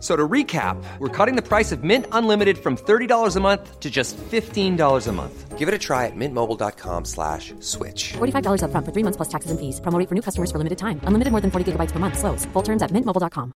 F- 0.00 0.04
So 0.04 0.16
to 0.16 0.26
recap, 0.26 0.82
we're 0.98 1.08
cutting 1.08 1.36
the 1.36 1.42
price 1.46 1.72
of 1.72 1.84
Mint 1.84 2.06
Unlimited 2.12 2.56
from 2.56 2.76
$30 2.76 3.36
a 3.36 3.40
month 3.40 3.80
to 3.80 3.90
just 3.90 4.16
$15 4.16 5.06
a 5.06 5.12
month. 5.12 5.58
Give 5.58 5.68
it 5.68 5.74
a 5.74 5.78
try 5.78 6.06
at 6.06 6.16
mintmobile.com 6.16 7.04
slash 7.04 7.52
switch. 7.60 8.14
$45 8.14 8.62
upfront 8.64 8.86
for 8.86 8.92
three 8.92 9.04
months 9.04 9.18
plus 9.18 9.28
taxes 9.28 9.50
and 9.50 9.60
fees. 9.60 9.78
Promo 9.82 9.98
rate 9.98 10.08
for 10.08 10.14
new 10.14 10.22
customers 10.22 10.50
for 10.50 10.56
limited 10.56 10.78
time. 10.78 11.00
Unlimited 11.04 11.32
more 11.32 11.42
than 11.42 11.50
40 11.50 11.72
gigabytes 11.72 11.92
per 11.92 11.98
month. 11.98 12.16
Slows. 12.18 12.46
Full 12.54 12.62
terms 12.62 12.80
at 12.82 12.90
mintmobile.com. 12.92 13.52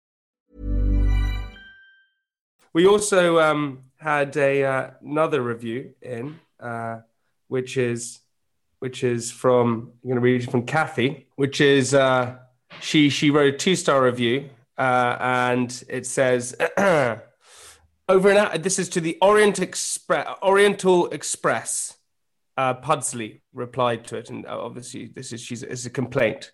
We 2.73 2.87
also 2.87 3.39
um, 3.41 3.81
had 3.99 4.37
a 4.37 4.65
uh, 4.65 4.91
another 5.03 5.43
review 5.43 5.95
in, 6.01 6.39
uh, 6.61 7.01
which 7.49 7.77
is 7.77 8.21
which 8.79 9.03
is 9.05 9.31
from 9.31 9.93
I'm 10.03 10.09
going 10.09 10.15
to 10.15 10.21
read 10.21 10.43
it 10.45 10.51
from 10.51 10.65
Kathy, 10.65 11.27
which 11.37 11.61
is 11.61 11.93
uh, 11.95 12.37
she 12.81 13.11
she 13.11 13.31
wrote 13.31 13.55
a 13.55 13.57
two 13.59 13.75
star 13.75 14.05
review, 14.05 14.49
uh, 14.81 15.17
and 15.21 15.85
it 15.89 16.07
says. 16.07 16.57
Over 18.09 18.31
and 18.31 18.39
out. 18.39 18.63
This 18.65 18.81
is 18.81 18.89
to 18.89 19.01
the 19.01 19.17
Orient 19.23 19.61
Express, 19.61 20.27
Oriental 20.43 21.07
Express. 21.11 21.97
Uh, 22.57 22.75
Pudsley 22.75 23.43
replied 23.55 24.05
to 24.07 24.17
it, 24.17 24.31
and 24.31 24.45
uh, 24.47 24.61
obviously 24.61 25.07
this 25.07 25.33
is 25.33 25.41
she's 25.41 25.63
it's 25.63 25.87
a 25.87 25.91
complaint. 25.91 26.51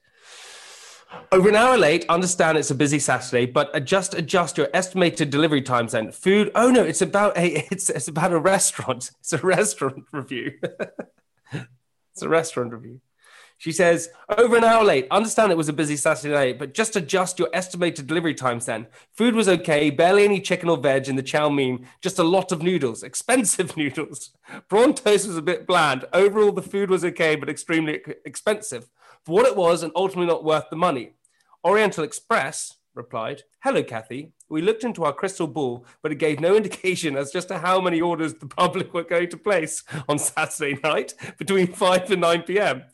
Over 1.33 1.49
an 1.49 1.57
hour 1.57 1.79
late. 1.79 2.05
Understand 2.11 2.59
it's 2.59 2.71
a 2.71 2.75
busy 2.75 2.99
Saturday, 2.99 3.47
but 3.47 3.71
adjust 3.75 4.13
adjust 4.13 4.59
your 4.59 4.69
estimated 4.75 5.31
delivery 5.31 5.63
times 5.63 5.95
and 5.95 6.15
food. 6.15 6.51
Oh 6.55 6.71
no, 6.71 6.83
it's 6.83 7.01
about 7.01 7.39
a 7.39 7.67
it's 7.73 7.89
it's 7.89 8.09
about 8.09 8.33
a 8.33 8.39
restaurant. 8.39 9.11
It's 9.21 9.33
a 9.33 9.39
restaurant 9.39 10.05
review. 10.13 10.59
it's 11.53 12.23
a 12.23 12.29
restaurant 12.29 12.75
review. 12.75 13.01
She 13.59 13.73
says, 13.73 14.11
over 14.37 14.57
an 14.57 14.65
hour 14.65 14.85
late. 14.85 15.07
Understand 15.11 15.51
it 15.51 15.57
was 15.57 15.69
a 15.69 15.73
busy 15.73 15.97
Saturday 15.97 16.35
night, 16.35 16.59
but 16.59 16.75
just 16.75 16.95
adjust 16.95 17.39
your 17.39 17.49
estimated 17.53 18.07
delivery 18.07 18.35
times 18.35 18.67
then. 18.67 18.87
Food 19.13 19.35
was 19.35 19.49
okay, 19.49 19.89
barely 19.91 20.25
any 20.25 20.41
chicken 20.41 20.69
or 20.69 20.77
veg 20.77 21.09
in 21.09 21.17
the 21.17 21.23
chow 21.23 21.49
mein, 21.49 21.87
just 22.03 22.19
a 22.19 22.25
lot 22.25 22.53
of 22.53 22.63
noodles, 22.63 23.03
expensive 23.03 23.77
noodles. 23.77 24.31
Prawn 24.69 24.95
toast 24.95 25.27
was 25.27 25.37
a 25.37 25.43
bit 25.43 25.67
bland. 25.67 26.05
Overall, 26.13 26.53
the 26.53 26.63
food 26.63 26.91
was 26.91 27.05
okay, 27.05 27.35
but 27.35 27.49
extremely 27.49 28.03
expensive. 28.25 28.89
For 29.25 29.33
what 29.33 29.47
it 29.47 29.57
was, 29.57 29.83
and 29.83 29.93
ultimately 29.97 30.27
not 30.33 30.45
worth 30.45 30.71
the 30.71 30.77
money. 30.77 31.13
Oriental 31.65 32.05
Express 32.05 32.77
replied, 32.95 33.43
Hello, 33.63 33.83
Kathy. 33.83 34.33
We 34.49 34.63
looked 34.63 34.85
into 34.85 35.05
our 35.05 35.13
crystal 35.13 35.47
ball, 35.47 35.85
but 36.03 36.13
it 36.13 36.19
gave 36.19 36.41
no 36.41 36.57
indication 36.61 37.17
as 37.17 37.33
just 37.33 37.49
to 37.49 37.59
how 37.59 37.81
many 37.81 38.01
orders 38.01 38.35
the 38.35 38.47
public 38.47 38.95
were 38.95 39.03
going 39.05 39.29
to 39.31 39.37
place 39.37 39.83
on 40.09 40.19
Saturday 40.19 40.79
night 40.83 41.15
between 41.39 41.67
5 41.73 42.11
and 42.11 42.21
9 42.21 42.43
p.m. 42.43 42.85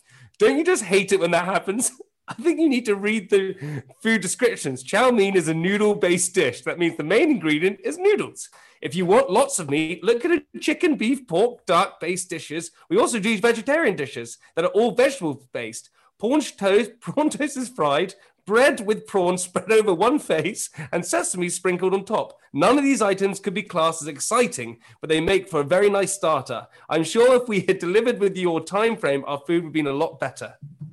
Don't 0.43 0.59
you 0.59 0.65
just 0.65 0.83
hate 0.83 1.13
it 1.13 1.21
when 1.21 1.31
that 1.31 1.45
happens? 1.45 1.93
I 2.29 2.35
think 2.35 2.59
you 2.59 2.69
need 2.69 2.85
to 2.87 2.97
read 2.97 3.31
the 3.31 3.85
food 4.03 4.23
descriptions. 4.23 4.83
Chow 4.83 5.13
mein 5.13 5.37
is 5.37 5.47
a 5.47 5.55
noodle 5.55 5.95
based 5.95 6.35
dish. 6.35 6.63
That 6.63 6.81
means 6.81 6.97
the 6.97 7.05
main 7.05 7.31
ingredient 7.31 7.79
is 7.85 7.97
noodles. 7.97 8.49
If 8.81 8.97
you 8.97 9.07
want 9.07 9.31
lots 9.31 9.61
of 9.61 9.71
meat, 9.71 10.03
look 10.03 10.25
at 10.25 10.33
a 10.33 10.59
chicken, 10.59 10.97
beef, 10.97 11.29
pork, 11.29 11.65
duck 11.65 12.01
based 12.01 12.29
dishes. 12.29 12.73
We 12.91 12.99
also 12.99 13.21
do 13.21 13.39
vegetarian 13.39 13.95
dishes 13.95 14.39
that 14.57 14.65
are 14.65 14.73
all 14.73 14.97
vegetable 14.97 15.49
based. 15.53 15.91
Prawn 16.19 16.41
toast, 16.41 16.91
prawn 17.01 17.31
toast 17.31 17.57
is 17.57 17.69
fried, 17.69 18.17
bread 18.47 18.85
with 18.87 19.07
prawns 19.07 19.43
spread 19.45 19.71
over 19.73 19.95
one 19.95 20.19
face, 20.19 20.71
and 20.93 21.05
sesame 21.05 21.49
sprinkled 21.49 21.95
on 21.95 22.05
top. 22.05 22.39
None 22.53 22.79
of 22.79 22.85
these 22.85 23.03
items 23.03 23.41
could 23.41 23.55
be 23.55 23.63
classed 23.63 24.03
as 24.03 24.09
exciting, 24.09 24.79
but 25.01 25.09
they 25.09 25.21
make 25.21 25.49
for 25.49 25.61
a 25.61 25.65
very 25.65 25.89
nice 25.89 26.13
starter. 26.13 26.67
I'm 26.89 27.05
sure 27.05 27.41
if 27.41 27.49
we 27.49 27.61
had 27.61 27.79
delivered 27.79 28.19
with 28.19 28.37
your 28.37 28.61
time 28.61 28.97
frame, 28.97 29.25
our 29.27 29.39
food 29.39 29.63
would 29.63 29.69
have 29.69 29.73
been 29.73 29.87
a 29.87 29.93
lot 29.93 30.21
better. 30.21 30.55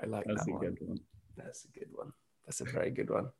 I 0.00 0.06
like 0.06 0.26
That's 0.26 0.44
that 0.44 0.50
a 0.50 0.52
one. 0.52 0.60
good 0.60 0.78
one. 0.80 1.00
That's 1.36 1.64
a 1.64 1.78
good 1.78 1.88
one. 1.92 2.12
That's 2.46 2.60
a 2.60 2.64
very 2.64 2.90
good 2.90 3.10
one. 3.10 3.30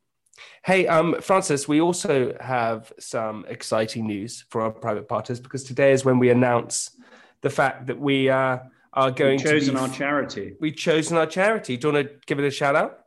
Hey, 0.64 0.86
um, 0.86 1.20
Francis, 1.20 1.66
we 1.66 1.80
also 1.80 2.36
have 2.40 2.92
some 2.98 3.44
exciting 3.48 4.06
news 4.06 4.44
for 4.50 4.62
our 4.62 4.70
private 4.70 5.08
partners 5.08 5.40
because 5.40 5.64
today 5.64 5.92
is 5.92 6.04
when 6.04 6.18
we 6.18 6.30
announce 6.30 6.96
the 7.40 7.50
fact 7.50 7.86
that 7.86 7.98
we 7.98 8.28
uh, 8.28 8.58
are 8.98 9.12
going 9.12 9.36
We've 9.38 9.46
chosen 9.46 9.74
to 9.74 9.80
be 9.80 9.86
our 9.86 9.88
charity. 9.96 10.54
We've 10.58 10.74
chosen 10.76 11.16
our 11.16 11.26
charity. 11.26 11.76
Do 11.76 11.88
you 11.88 11.94
want 11.94 12.08
to 12.08 12.14
give 12.26 12.40
it 12.40 12.44
a 12.44 12.50
shout 12.50 12.74
out? 12.74 13.04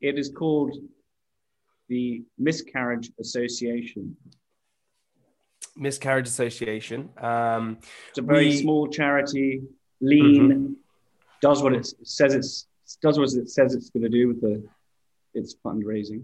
It 0.00 0.16
is 0.16 0.30
called 0.30 0.76
the 1.88 2.22
Miscarriage 2.38 3.10
Association. 3.18 4.16
Miscarriage 5.76 6.28
Association. 6.28 7.10
Um, 7.16 7.78
It's 8.10 8.18
a 8.18 8.22
very 8.22 8.46
We- 8.50 8.56
small 8.58 8.86
charity, 8.88 9.62
lean, 10.00 10.76
does 11.40 11.62
what 11.64 11.72
it 11.74 11.84
says 12.04 12.34
it's 12.34 12.68
does 13.00 13.18
what 13.18 13.28
it 13.32 13.48
says 13.50 13.74
it's 13.74 13.90
going 13.90 14.02
to 14.04 14.08
do 14.08 14.28
with 14.28 14.40
the 14.40 14.62
its 15.34 15.56
fundraising. 15.64 16.22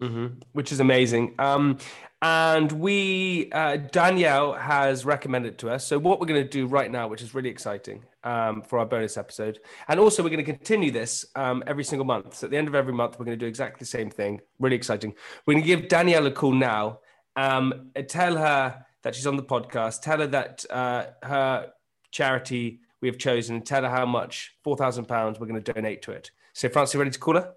Mhm, 0.00 0.42
which 0.52 0.72
is 0.72 0.80
amazing. 0.80 1.34
Um, 1.38 1.78
and 2.20 2.72
we, 2.72 3.48
uh, 3.52 3.76
Danielle 3.76 4.54
has 4.54 5.04
recommended 5.04 5.54
it 5.54 5.58
to 5.58 5.70
us. 5.70 5.86
So, 5.86 5.98
what 5.98 6.18
we're 6.18 6.26
going 6.26 6.42
to 6.42 6.48
do 6.48 6.66
right 6.66 6.90
now, 6.90 7.06
which 7.06 7.22
is 7.22 7.32
really 7.32 7.48
exciting 7.48 8.04
um, 8.24 8.62
for 8.62 8.80
our 8.80 8.86
bonus 8.86 9.16
episode, 9.16 9.60
and 9.86 10.00
also 10.00 10.24
we're 10.24 10.30
going 10.30 10.44
to 10.44 10.52
continue 10.52 10.90
this 10.90 11.24
um, 11.36 11.62
every 11.66 11.84
single 11.84 12.04
month. 12.04 12.34
So, 12.34 12.46
at 12.46 12.50
the 12.50 12.56
end 12.56 12.66
of 12.66 12.74
every 12.74 12.92
month, 12.92 13.18
we're 13.18 13.24
going 13.24 13.38
to 13.38 13.44
do 13.44 13.46
exactly 13.46 13.78
the 13.78 13.86
same 13.86 14.10
thing. 14.10 14.40
Really 14.58 14.74
exciting. 14.74 15.14
We're 15.46 15.54
going 15.54 15.64
to 15.64 15.66
give 15.68 15.88
Danielle 15.88 16.26
a 16.26 16.32
call 16.32 16.52
now. 16.52 17.00
Um, 17.36 17.92
tell 18.08 18.36
her 18.36 18.84
that 19.02 19.14
she's 19.14 19.26
on 19.26 19.36
the 19.36 19.44
podcast. 19.44 20.02
Tell 20.02 20.18
her 20.18 20.26
that 20.26 20.64
uh, 20.70 21.06
her 21.22 21.70
charity 22.10 22.80
we 23.00 23.06
have 23.06 23.18
chosen, 23.18 23.56
and 23.56 23.64
tell 23.66 23.82
her 23.82 23.90
how 23.90 24.06
much 24.06 24.56
four 24.64 24.76
thousand 24.76 25.04
pounds 25.04 25.38
we're 25.38 25.46
going 25.46 25.62
to 25.62 25.72
donate 25.72 26.02
to 26.02 26.10
it. 26.10 26.32
So, 26.52 26.68
Francis, 26.68 26.94
you 26.94 27.00
ready 27.00 27.12
to 27.12 27.18
call 27.20 27.34
her? 27.34 27.54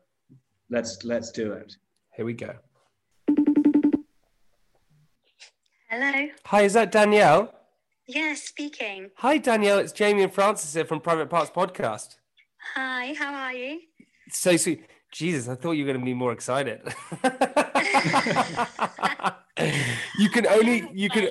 Let's 0.69 1.03
let's 1.03 1.31
do 1.31 1.53
it. 1.53 1.77
Here 2.15 2.25
we 2.25 2.33
go. 2.33 2.55
Hello. 5.89 6.27
Hi, 6.45 6.61
is 6.63 6.73
that 6.73 6.91
Danielle? 6.91 7.53
Yes, 8.05 8.43
speaking. 8.43 9.11
Hi, 9.15 9.37
Danielle. 9.37 9.79
It's 9.79 9.93
Jamie 9.93 10.23
and 10.23 10.33
Francis 10.33 10.73
here 10.73 10.83
from 10.83 10.99
Private 10.99 11.29
Parts 11.29 11.49
Podcast. 11.49 12.17
Hi, 12.75 13.13
how 13.13 13.33
are 13.33 13.53
you? 13.53 13.79
So 14.29 14.57
sweet. 14.57 14.85
Jesus, 15.13 15.47
I 15.47 15.55
thought 15.55 15.71
you 15.71 15.85
were 15.85 15.93
going 15.93 16.01
to 16.01 16.05
be 16.05 16.13
more 16.13 16.33
excited. 16.33 16.81
you 20.19 20.29
can 20.29 20.47
only, 20.47 20.89
you 20.93 21.09
can. 21.09 21.29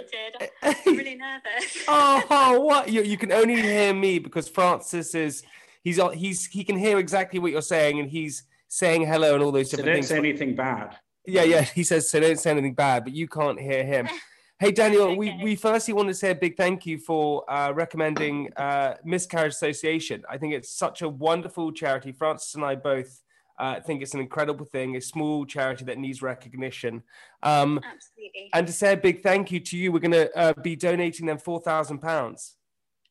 I'm 0.62 0.74
really 0.86 1.14
nervous. 1.14 1.84
Oh, 1.88 2.60
what? 2.60 2.88
You, 2.90 3.02
you 3.02 3.18
can 3.18 3.32
only 3.32 3.60
hear 3.60 3.92
me 3.92 4.18
because 4.18 4.48
Francis 4.48 5.14
is, 5.14 5.42
he's, 5.82 6.00
he's, 6.14 6.46
he 6.46 6.64
can 6.64 6.78
hear 6.78 6.98
exactly 6.98 7.38
what 7.38 7.52
you're 7.52 7.60
saying 7.62 8.00
and 8.00 8.08
he's 8.10 8.44
saying 8.72 9.04
hello 9.04 9.34
and 9.34 9.42
all 9.42 9.50
those 9.50 9.68
So 9.70 9.76
different 9.76 9.96
don't 9.96 10.02
things. 10.02 10.08
say 10.08 10.18
anything 10.18 10.54
bad. 10.54 10.96
Yeah, 11.26 11.42
yeah. 11.42 11.62
He 11.62 11.82
says, 11.82 12.08
so 12.08 12.20
don't 12.20 12.38
say 12.38 12.52
anything 12.52 12.74
bad, 12.74 13.02
but 13.04 13.12
you 13.12 13.28
can't 13.28 13.60
hear 13.60 13.84
him. 13.84 14.08
Hey, 14.62 14.72
Daniel, 14.72 15.16
we, 15.16 15.30
Okay. 15.30 15.42
we 15.42 15.56
firstly 15.56 15.94
want 15.94 16.08
to 16.08 16.14
say 16.14 16.32
a 16.32 16.34
big 16.34 16.54
thank 16.54 16.84
you 16.84 16.98
for 16.98 17.50
uh, 17.50 17.72
recommending 17.72 18.52
uh, 18.58 18.96
Miscarriage 19.06 19.54
Association. 19.54 20.22
I 20.28 20.36
think 20.36 20.52
it's 20.52 20.70
such 20.70 21.00
a 21.00 21.08
wonderful 21.08 21.72
charity. 21.72 22.12
Francis 22.12 22.54
and 22.56 22.62
I 22.62 22.74
both 22.74 23.22
uh, 23.58 23.80
think 23.80 24.02
it's 24.02 24.12
an 24.12 24.20
incredible 24.20 24.66
thing, 24.66 24.96
a 24.96 25.00
small 25.00 25.46
charity 25.46 25.86
that 25.86 25.96
needs 25.96 26.20
recognition. 26.20 27.02
Um, 27.42 27.80
Absolutely. 27.82 28.50
and 28.52 28.66
to 28.66 28.72
say 28.74 28.92
a 28.92 28.98
big 28.98 29.22
thank 29.22 29.50
you 29.50 29.60
to 29.60 29.78
you, 29.78 29.92
we're 29.92 29.98
going 30.00 30.12
to 30.12 30.38
uh, 30.38 30.52
be 30.62 30.76
donating 30.76 31.24
them 31.24 31.38
£4,000. 31.38 32.02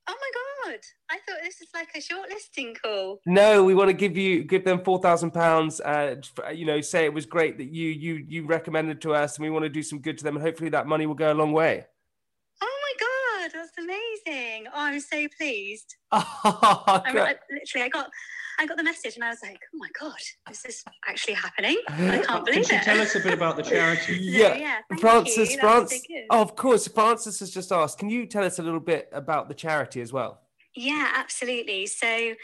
Oh 0.07 0.15
my 0.21 0.31
god! 0.69 0.79
I 1.09 1.17
thought 1.27 1.39
this 1.43 1.59
was 1.59 1.69
like 1.73 1.89
a 1.95 1.99
shortlisting 1.99 2.75
call. 2.81 3.19
No, 3.25 3.63
we 3.63 3.75
want 3.75 3.89
to 3.89 3.93
give 3.93 4.17
you 4.17 4.43
give 4.43 4.63
them 4.63 4.83
four 4.83 4.99
thousand 4.99 5.31
pounds. 5.31 5.81
Uh, 5.81 6.15
f- 6.17 6.55
you 6.55 6.65
know, 6.65 6.81
say 6.81 7.05
it 7.05 7.13
was 7.13 7.25
great 7.25 7.57
that 7.57 7.71
you 7.73 7.89
you 7.89 8.25
you 8.27 8.45
recommended 8.45 9.01
to 9.01 9.13
us, 9.13 9.37
and 9.37 9.43
we 9.43 9.49
want 9.49 9.63
to 9.63 9.69
do 9.69 9.83
some 9.83 9.99
good 9.99 10.17
to 10.17 10.23
them, 10.23 10.35
and 10.35 10.45
hopefully 10.45 10.69
that 10.69 10.87
money 10.87 11.05
will 11.05 11.15
go 11.15 11.31
a 11.31 11.33
long 11.35 11.51
way. 11.51 11.85
Oh 12.61 12.79
my 12.81 13.47
god, 13.47 13.51
that's 13.53 13.77
amazing! 13.77 14.67
Oh, 14.67 14.71
I'm 14.75 14.99
so 14.99 15.27
pleased. 15.37 15.95
Oh, 16.11 16.83
I, 16.87 17.01
I 17.05 17.35
literally, 17.51 17.85
I 17.85 17.89
got, 17.89 18.09
I 18.59 18.65
got 18.65 18.77
the 18.77 18.83
message, 18.83 19.15
and 19.15 19.23
I 19.23 19.29
was 19.29 19.39
like, 19.41 19.59
oh 19.73 19.77
my 19.77 19.87
god, 19.99 20.17
is 20.51 20.61
this 20.61 20.83
actually 21.07 21.35
happening? 21.35 21.77
I 21.87 22.23
can't 22.27 22.45
believe 22.45 22.69
you 22.69 22.77
it. 22.77 22.83
tell 22.83 22.99
us 22.99 23.15
a 23.15 23.19
bit 23.19 23.33
about 23.33 23.55
the 23.55 23.63
charity? 23.63 24.17
yeah, 24.21 24.55
yeah, 24.55 24.75
thank 24.89 25.01
Francis, 25.01 25.51
you. 25.51 25.59
Francis. 25.59 26.01
Oh, 26.29 26.41
of 26.41 26.55
course, 26.55 26.87
Francis 26.87 27.39
has 27.39 27.51
just 27.51 27.71
asked. 27.71 27.99
Can 27.99 28.09
you 28.09 28.25
tell 28.25 28.43
us 28.43 28.59
a 28.59 28.63
little 28.63 28.79
bit 28.79 29.09
about 29.13 29.47
the 29.47 29.53
charity 29.53 30.01
as 30.01 30.11
well? 30.11 30.41
Yeah, 30.81 31.11
absolutely. 31.13 31.87
So, 31.87 32.35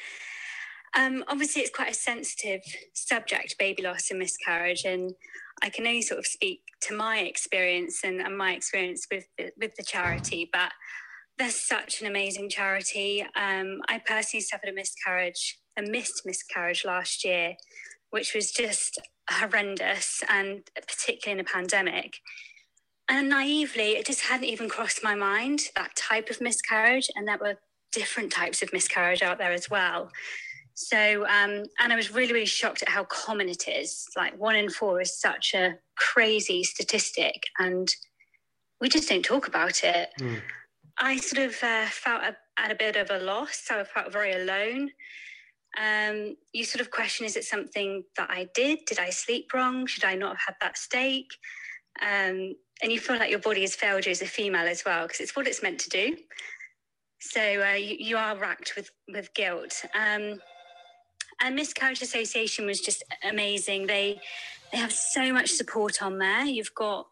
um, 0.93 1.23
obviously, 1.29 1.61
it's 1.61 1.73
quite 1.73 1.91
a 1.91 1.93
sensitive 1.93 2.59
subject, 2.91 3.55
baby 3.57 3.81
loss 3.81 4.09
and 4.09 4.19
miscarriage, 4.19 4.83
and 4.83 5.13
I 5.63 5.69
can 5.69 5.87
only 5.87 6.01
sort 6.01 6.19
of 6.19 6.27
speak 6.27 6.59
to 6.81 6.93
my 6.93 7.19
experience 7.19 8.01
and, 8.03 8.19
and 8.19 8.37
my 8.37 8.51
experience 8.51 9.07
with 9.09 9.23
the, 9.37 9.53
with 9.57 9.75
the 9.77 9.83
charity. 9.83 10.49
But 10.51 10.73
they're 11.37 11.49
such 11.49 12.01
an 12.01 12.07
amazing 12.07 12.49
charity. 12.49 13.21
Um, 13.37 13.79
I 13.87 14.01
personally 14.05 14.41
suffered 14.41 14.67
a 14.67 14.73
miscarriage, 14.73 15.57
a 15.77 15.83
missed 15.83 16.23
miscarriage 16.25 16.83
last 16.83 17.23
year, 17.23 17.55
which 18.09 18.35
was 18.35 18.51
just 18.51 18.99
horrendous, 19.29 20.21
and 20.27 20.63
particularly 20.75 21.39
in 21.39 21.45
a 21.45 21.49
pandemic. 21.49 22.17
And 23.07 23.29
naively, 23.29 23.91
it 23.91 24.05
just 24.05 24.25
hadn't 24.25 24.49
even 24.49 24.67
crossed 24.67 25.05
my 25.05 25.15
mind 25.15 25.69
that 25.77 25.95
type 25.95 26.29
of 26.29 26.41
miscarriage, 26.41 27.07
and 27.15 27.29
there 27.29 27.37
were 27.37 27.59
different 27.95 28.31
types 28.31 28.61
of 28.61 28.71
miscarriage 28.73 29.23
out 29.23 29.37
there 29.39 29.53
as 29.53 29.69
well. 29.69 30.11
So, 30.75 31.25
um, 31.27 31.63
and 31.79 31.93
I 31.93 31.95
was 31.95 32.13
really, 32.13 32.33
really 32.33 32.45
shocked 32.45 32.81
at 32.83 32.89
how 32.89 33.05
common 33.05 33.47
it 33.47 33.67
is. 33.67 34.05
Like 34.17 34.37
one 34.37 34.57
in 34.57 34.69
four 34.69 35.01
is 35.01 35.17
such 35.17 35.53
a 35.53 35.75
crazy 35.95 36.63
statistic, 36.63 37.43
and 37.57 37.87
we 38.81 38.89
just 38.89 39.07
don't 39.09 39.23
talk 39.23 39.47
about 39.47 39.83
it. 39.83 40.09
Mm. 40.19 40.41
I 40.97 41.17
sort 41.17 41.49
of 41.49 41.55
uh, 41.63 41.87
felt 41.87 42.23
a, 42.23 42.35
at 42.57 42.71
a 42.71 42.75
bit 42.75 42.97
of 42.97 43.09
a 43.09 43.23
loss. 43.23 43.67
I 43.71 43.83
felt 43.85 44.11
very 44.11 44.33
alone. 44.33 44.91
Um, 45.77 46.35
you 46.53 46.63
sort 46.63 46.81
of 46.81 46.91
question 46.91 47.25
is 47.25 47.35
it 47.35 47.43
something 47.43 48.03
that 48.17 48.29
I 48.29 48.47
did? 48.53 48.79
Did 48.85 48.99
I 48.99 49.09
sleep 49.09 49.53
wrong? 49.53 49.85
Should 49.87 50.05
I 50.05 50.15
not 50.15 50.37
have 50.37 50.45
had 50.47 50.55
that 50.61 50.77
steak? 50.77 51.27
Um, 52.01 52.55
and 52.81 52.91
you 52.91 52.99
feel 52.99 53.17
like 53.17 53.29
your 53.29 53.39
body 53.39 53.61
has 53.61 53.75
failed 53.75 54.05
you 54.05 54.11
as 54.11 54.21
a 54.21 54.25
female 54.25 54.67
as 54.67 54.83
well, 54.85 55.03
because 55.05 55.21
it's 55.21 55.35
what 55.35 55.47
it's 55.47 55.63
meant 55.63 55.79
to 55.79 55.89
do. 55.89 56.17
So 57.31 57.41
uh, 57.41 57.73
you, 57.73 57.95
you 57.99 58.17
are 58.17 58.37
racked 58.37 58.73
with, 58.75 58.91
with 59.11 59.33
guilt. 59.33 59.83
Um, 59.95 60.39
and 61.41 61.55
Miscarriage 61.55 62.01
Association 62.01 62.65
was 62.65 62.79
just 62.79 63.03
amazing. 63.27 63.87
They 63.87 64.21
they 64.71 64.77
have 64.77 64.91
so 64.91 65.31
much 65.31 65.51
support 65.51 66.01
on 66.01 66.17
there. 66.17 66.45
You've 66.45 66.73
got 66.73 67.07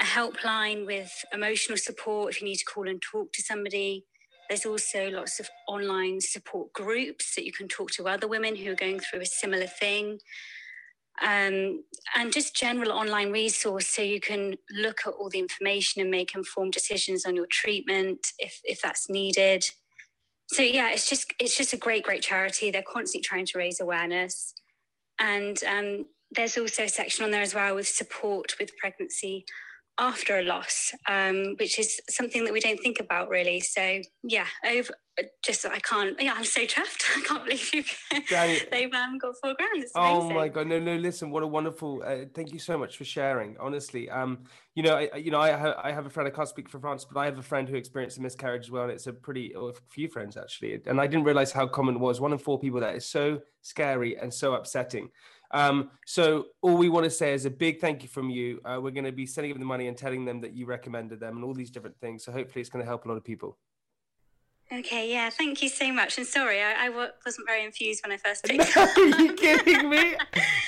a 0.00 0.04
helpline 0.04 0.84
with 0.84 1.10
emotional 1.32 1.78
support 1.78 2.34
if 2.34 2.40
you 2.40 2.48
need 2.48 2.56
to 2.56 2.64
call 2.64 2.88
and 2.88 3.00
talk 3.00 3.32
to 3.32 3.42
somebody. 3.42 4.04
There's 4.48 4.66
also 4.66 5.10
lots 5.10 5.40
of 5.40 5.48
online 5.68 6.20
support 6.20 6.72
groups 6.72 7.34
that 7.34 7.44
you 7.44 7.52
can 7.52 7.68
talk 7.68 7.90
to 7.92 8.08
other 8.08 8.28
women 8.28 8.56
who 8.56 8.70
are 8.70 8.76
going 8.76 9.00
through 9.00 9.20
a 9.20 9.26
similar 9.26 9.66
thing. 9.66 10.18
Um, 11.22 11.82
and 12.14 12.32
just 12.32 12.54
general 12.54 12.92
online 12.92 13.32
resource 13.32 13.88
so 13.88 14.02
you 14.02 14.20
can 14.20 14.56
look 14.70 15.00
at 15.06 15.14
all 15.14 15.30
the 15.30 15.38
information 15.38 16.02
and 16.02 16.10
make 16.10 16.34
informed 16.34 16.72
decisions 16.72 17.24
on 17.24 17.34
your 17.34 17.46
treatment 17.50 18.32
if, 18.38 18.60
if 18.64 18.82
that's 18.82 19.08
needed. 19.08 19.64
So 20.48 20.62
yeah, 20.62 20.92
it's 20.92 21.08
just 21.08 21.32
it's 21.40 21.56
just 21.56 21.72
a 21.72 21.76
great, 21.76 22.04
great 22.04 22.22
charity. 22.22 22.70
They're 22.70 22.82
constantly 22.82 23.24
trying 23.24 23.46
to 23.46 23.58
raise 23.58 23.80
awareness. 23.80 24.54
And 25.18 25.58
um, 25.64 26.06
there's 26.30 26.58
also 26.58 26.84
a 26.84 26.88
section 26.88 27.24
on 27.24 27.30
there 27.30 27.42
as 27.42 27.54
well 27.54 27.74
with 27.74 27.88
support 27.88 28.54
with 28.60 28.76
pregnancy 28.76 29.44
after 29.98 30.38
a 30.38 30.42
loss, 30.42 30.92
um, 31.08 31.54
which 31.58 31.78
is 31.78 32.00
something 32.08 32.44
that 32.44 32.52
we 32.52 32.60
don't 32.60 32.80
think 32.80 33.00
about 33.00 33.28
really. 33.28 33.60
So 33.60 34.00
yeah, 34.22 34.46
over 34.68 34.94
just 35.42 35.64
I 35.64 35.78
can't. 35.78 36.20
Yeah, 36.20 36.34
I'm 36.36 36.44
so 36.44 36.62
chuffed. 36.62 37.02
I 37.16 37.22
can't 37.22 37.44
believe 37.44 37.72
you. 37.72 37.84
they've 38.70 38.92
um, 38.92 39.18
got 39.18 39.34
four 39.42 39.54
grand. 39.54 39.82
It's 39.82 39.92
Oh 39.94 40.20
amazing. 40.20 40.34
my 40.34 40.48
god! 40.48 40.66
No, 40.66 40.78
no. 40.78 40.96
Listen, 40.96 41.30
what 41.30 41.42
a 41.42 41.46
wonderful. 41.46 42.02
Uh, 42.04 42.26
thank 42.34 42.52
you 42.52 42.58
so 42.58 42.76
much 42.76 42.96
for 42.98 43.04
sharing. 43.04 43.56
Honestly, 43.58 44.10
um, 44.10 44.44
you 44.74 44.82
know, 44.82 44.94
I, 44.96 45.16
you 45.16 45.30
know, 45.30 45.40
I, 45.40 45.52
ha- 45.52 45.80
I 45.82 45.92
have 45.92 46.06
a 46.06 46.10
friend. 46.10 46.26
I 46.28 46.30
can't 46.30 46.48
speak 46.48 46.68
for 46.68 46.78
France, 46.78 47.06
but 47.10 47.18
I 47.18 47.24
have 47.24 47.38
a 47.38 47.42
friend 47.42 47.68
who 47.68 47.76
experienced 47.76 48.18
a 48.18 48.22
miscarriage 48.22 48.66
as 48.66 48.70
well, 48.70 48.84
and 48.84 48.92
it's 48.92 49.06
a 49.06 49.12
pretty, 49.12 49.54
or 49.54 49.70
a 49.70 49.74
few 49.88 50.08
friends 50.08 50.36
actually. 50.36 50.80
And 50.86 51.00
I 51.00 51.06
didn't 51.06 51.24
realize 51.24 51.52
how 51.52 51.66
common 51.66 51.96
it 51.96 52.00
was. 52.00 52.20
One 52.20 52.32
in 52.32 52.38
four 52.38 52.58
people. 52.58 52.80
That 52.80 52.94
is 52.96 53.06
so 53.06 53.40
scary 53.62 54.18
and 54.18 54.32
so 54.32 54.54
upsetting. 54.54 55.08
Um, 55.50 55.90
so 56.04 56.46
all 56.62 56.76
we 56.76 56.88
want 56.88 57.04
to 57.04 57.10
say 57.10 57.32
is 57.34 57.44
a 57.44 57.50
big 57.50 57.80
thank 57.80 58.02
you 58.02 58.08
from 58.08 58.30
you. 58.30 58.60
Uh, 58.64 58.78
we're 58.82 58.90
going 58.90 59.04
to 59.04 59.12
be 59.12 59.26
sending 59.26 59.52
them 59.52 59.60
the 59.60 59.66
money 59.66 59.88
and 59.88 59.96
telling 59.96 60.24
them 60.24 60.40
that 60.40 60.52
you 60.52 60.66
recommended 60.66 61.20
them 61.20 61.36
and 61.36 61.44
all 61.44 61.54
these 61.54 61.70
different 61.70 61.98
things. 62.00 62.24
So 62.24 62.32
hopefully, 62.32 62.60
it's 62.60 62.70
going 62.70 62.84
to 62.84 62.88
help 62.88 63.04
a 63.04 63.08
lot 63.08 63.16
of 63.16 63.24
people. 63.24 63.56
Okay, 64.72 65.12
yeah, 65.12 65.30
thank 65.30 65.62
you 65.62 65.68
so 65.68 65.92
much. 65.92 66.18
And 66.18 66.26
sorry, 66.26 66.60
I, 66.60 66.86
I 66.86 66.88
wasn't 67.24 67.46
very 67.46 67.64
infused 67.64 68.04
when 68.04 68.12
I 68.12 68.16
first 68.16 68.44
picked 68.46 68.76
Are 68.76 68.82
up. 68.82 68.96
you 68.96 69.32
kidding 69.34 69.88
me? 69.88 70.16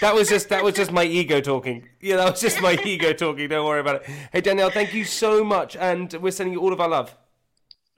That 0.00 0.14
was 0.14 0.28
just 0.28 0.48
that 0.50 0.62
was 0.62 0.74
just 0.76 0.92
my 0.92 1.02
ego 1.02 1.40
talking. 1.40 1.88
Yeah, 2.00 2.16
that 2.16 2.30
was 2.30 2.40
just 2.40 2.62
my 2.62 2.78
ego 2.84 3.12
talking. 3.12 3.48
Don't 3.48 3.66
worry 3.66 3.80
about 3.80 3.96
it. 3.96 4.02
Hey 4.32 4.40
Danielle, 4.40 4.70
thank 4.70 4.94
you 4.94 5.04
so 5.04 5.42
much, 5.42 5.74
and 5.76 6.12
we're 6.14 6.30
sending 6.30 6.52
you 6.52 6.60
all 6.60 6.72
of 6.72 6.80
our 6.80 6.88
love. 6.88 7.16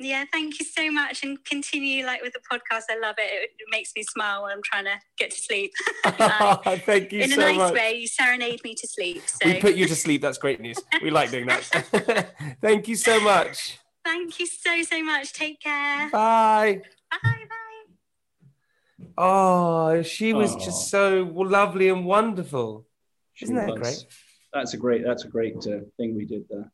Yeah, 0.02 0.24
thank 0.32 0.58
you 0.58 0.64
so 0.64 0.90
much, 0.90 1.22
and 1.24 1.44
continue 1.44 2.06
like 2.06 2.22
with 2.22 2.32
the 2.32 2.40
podcast. 2.50 2.84
I 2.90 2.98
love 2.98 3.16
it. 3.18 3.30
It, 3.30 3.50
it 3.58 3.66
makes 3.70 3.92
me 3.94 4.02
smile 4.02 4.44
when 4.44 4.52
I'm 4.52 4.62
trying 4.62 4.86
to 4.86 4.98
get 5.18 5.30
to 5.30 5.38
sleep. 5.38 5.72
Like, 6.18 6.84
thank 6.86 7.12
you 7.12 7.22
so 7.24 7.28
much. 7.28 7.32
in 7.36 7.40
a 7.40 7.44
nice 7.44 7.56
much. 7.58 7.74
way, 7.74 7.94
you 8.00 8.06
serenade 8.06 8.64
me 8.64 8.74
to 8.74 8.86
sleep. 8.88 9.22
So 9.26 9.46
We 9.46 9.60
put 9.60 9.74
you 9.74 9.86
to 9.86 9.94
sleep. 9.94 10.22
That's 10.22 10.38
great 10.38 10.58
news. 10.60 10.78
We 11.02 11.10
like 11.10 11.30
doing 11.30 11.46
that. 11.48 11.62
thank 12.62 12.88
you 12.88 12.96
so 12.96 13.20
much. 13.20 13.78
thank 14.02 14.40
you 14.40 14.46
so 14.46 14.82
so 14.82 15.02
much. 15.04 15.34
Take 15.34 15.60
care. 15.60 16.08
Bye. 16.10 16.80
Bye 17.10 17.18
bye. 17.22 17.56
Oh, 19.18 20.02
she 20.02 20.32
was 20.32 20.54
Oh. 20.54 20.58
just 20.58 20.88
so 20.88 21.30
lovely 21.34 21.88
and 21.90 22.06
wonderful. 22.06 22.86
Isn't 23.42 23.54
that 23.56 23.68
was. 23.68 23.80
great? 23.80 24.04
That's 24.54 24.72
a 24.74 24.76
great. 24.78 25.04
That's 25.04 25.24
a 25.24 25.28
great 25.28 25.56
uh, 25.66 25.80
thing 25.98 26.16
we 26.16 26.24
did 26.24 26.44
there. 26.48 26.70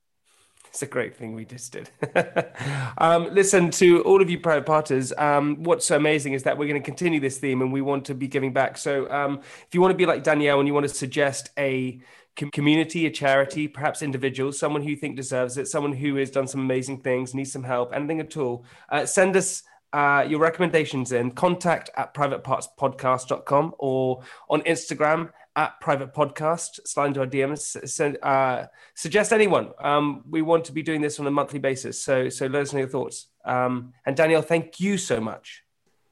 It's 0.77 0.83
a 0.83 0.87
great 0.87 1.17
thing 1.17 1.35
we 1.35 1.47
just 1.47 1.73
did. 1.73 1.89
um, 2.99 3.33
listen 3.33 3.71
to 3.71 4.03
all 4.03 4.21
of 4.21 4.29
you 4.29 4.39
private 4.39 4.67
partners. 4.67 5.11
Um, 5.17 5.63
what's 5.63 5.87
so 5.87 5.97
amazing 5.97 6.35
is 6.35 6.43
that 6.43 6.59
we're 6.59 6.69
going 6.69 6.79
to 6.79 6.85
continue 6.85 7.19
this 7.19 7.39
theme 7.39 7.63
and 7.63 7.73
we 7.73 7.81
want 7.81 8.05
to 8.05 8.15
be 8.15 8.29
giving 8.29 8.53
back. 8.53 8.77
So 8.77 9.11
um, 9.11 9.39
if 9.39 9.69
you 9.73 9.81
want 9.81 9.93
to 9.93 9.97
be 9.97 10.05
like 10.05 10.23
Danielle 10.23 10.59
and 10.59 10.69
you 10.69 10.75
want 10.75 10.87
to 10.87 10.95
suggest 10.95 11.49
a 11.57 11.99
com- 12.39 12.51
community, 12.51 13.07
a 13.07 13.11
charity, 13.11 13.69
perhaps 13.69 14.03
individuals, 14.03 14.59
someone 14.59 14.83
who 14.83 14.91
you 14.91 14.97
think 14.97 15.17
deserves 15.17 15.57
it, 15.57 15.67
someone 15.67 15.95
who 15.95 16.17
has 16.17 16.31
done 16.31 16.47
some 16.47 16.61
amazing 16.61 17.01
things, 17.01 17.33
needs 17.33 17.53
some 17.53 17.65
help, 17.65 17.95
anything 17.95 18.21
at 18.21 18.37
all, 18.37 18.67
uh, 18.91 19.07
send 19.07 19.35
us 19.35 19.63
uh, 19.95 20.27
your 20.29 20.41
recommendations 20.41 21.11
in 21.11 21.31
contact 21.31 21.89
at 21.97 22.13
privatepartspodcast.com 22.13 23.75
or 23.79 24.21
on 24.51 24.61
Instagram 24.65 25.31
at 25.57 25.81
private 25.81 26.13
podcast. 26.15 26.87
Slide 26.87 27.07
into 27.09 27.21
our 27.21 27.27
DMs. 27.27 27.89
Send, 27.89 28.19
uh, 28.23 28.67
suggest 28.95 29.33
anyone. 29.33 29.71
Um, 29.81 30.23
we 30.29 30.43
want 30.43 30.65
to 30.67 30.73
be 30.73 30.83
doing 30.83 31.01
this 31.01 31.19
on 31.19 31.27
a 31.27 31.31
monthly 31.31 31.59
basis. 31.59 32.01
So, 32.03 32.29
so 32.29 32.47
let 32.47 32.63
us 32.63 32.73
know 32.73 32.81
your 32.81 32.89
thoughts. 32.89 33.29
Um, 33.45 33.93
and 34.05 34.15
Danielle, 34.17 34.43
thank 34.43 34.79
you 34.81 34.99
so 34.99 35.21
much. 35.21 35.65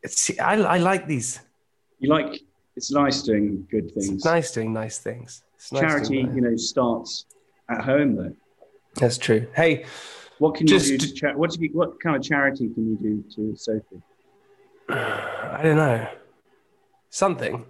It's, 0.03 0.31
I, 0.41 0.55
I 0.55 0.79
like 0.79 1.07
these. 1.07 1.41
You 1.99 2.09
like? 2.09 2.41
It's 2.77 2.91
nice 2.91 3.23
doing 3.23 3.67
good 3.71 3.93
things. 3.93 4.11
It's 4.11 4.25
nice 4.25 4.51
doing 4.51 4.73
nice 4.73 4.99
things. 4.99 5.45
Nice 5.73 5.81
Charity, 5.83 6.23
doing 6.23 6.35
you 6.35 6.41
know, 6.43 6.57
starts 6.57 7.27
at 7.71 7.83
home 7.85 8.17
though. 8.17 8.35
That's 8.97 9.17
true. 9.17 9.47
Hey, 9.55 9.85
What 10.39 10.57
can 10.57 10.67
Just 10.67 10.91
you 10.91 10.99
do? 10.99 11.07
to- 11.07 11.13
To 11.13 11.21
cha- 11.21 11.33
what 11.35 11.51
do 11.53 11.61
you? 11.63 11.71
What 11.73 12.01
kind 12.01 12.17
of 12.17 12.23
charity 12.23 12.69
can 12.75 12.89
you 12.91 12.97
do 13.01 13.25
to 13.37 13.57
Sophie? 13.57 14.03
I 14.89 15.61
don't 15.63 15.77
know. 15.77 16.09
Something. 17.11 17.65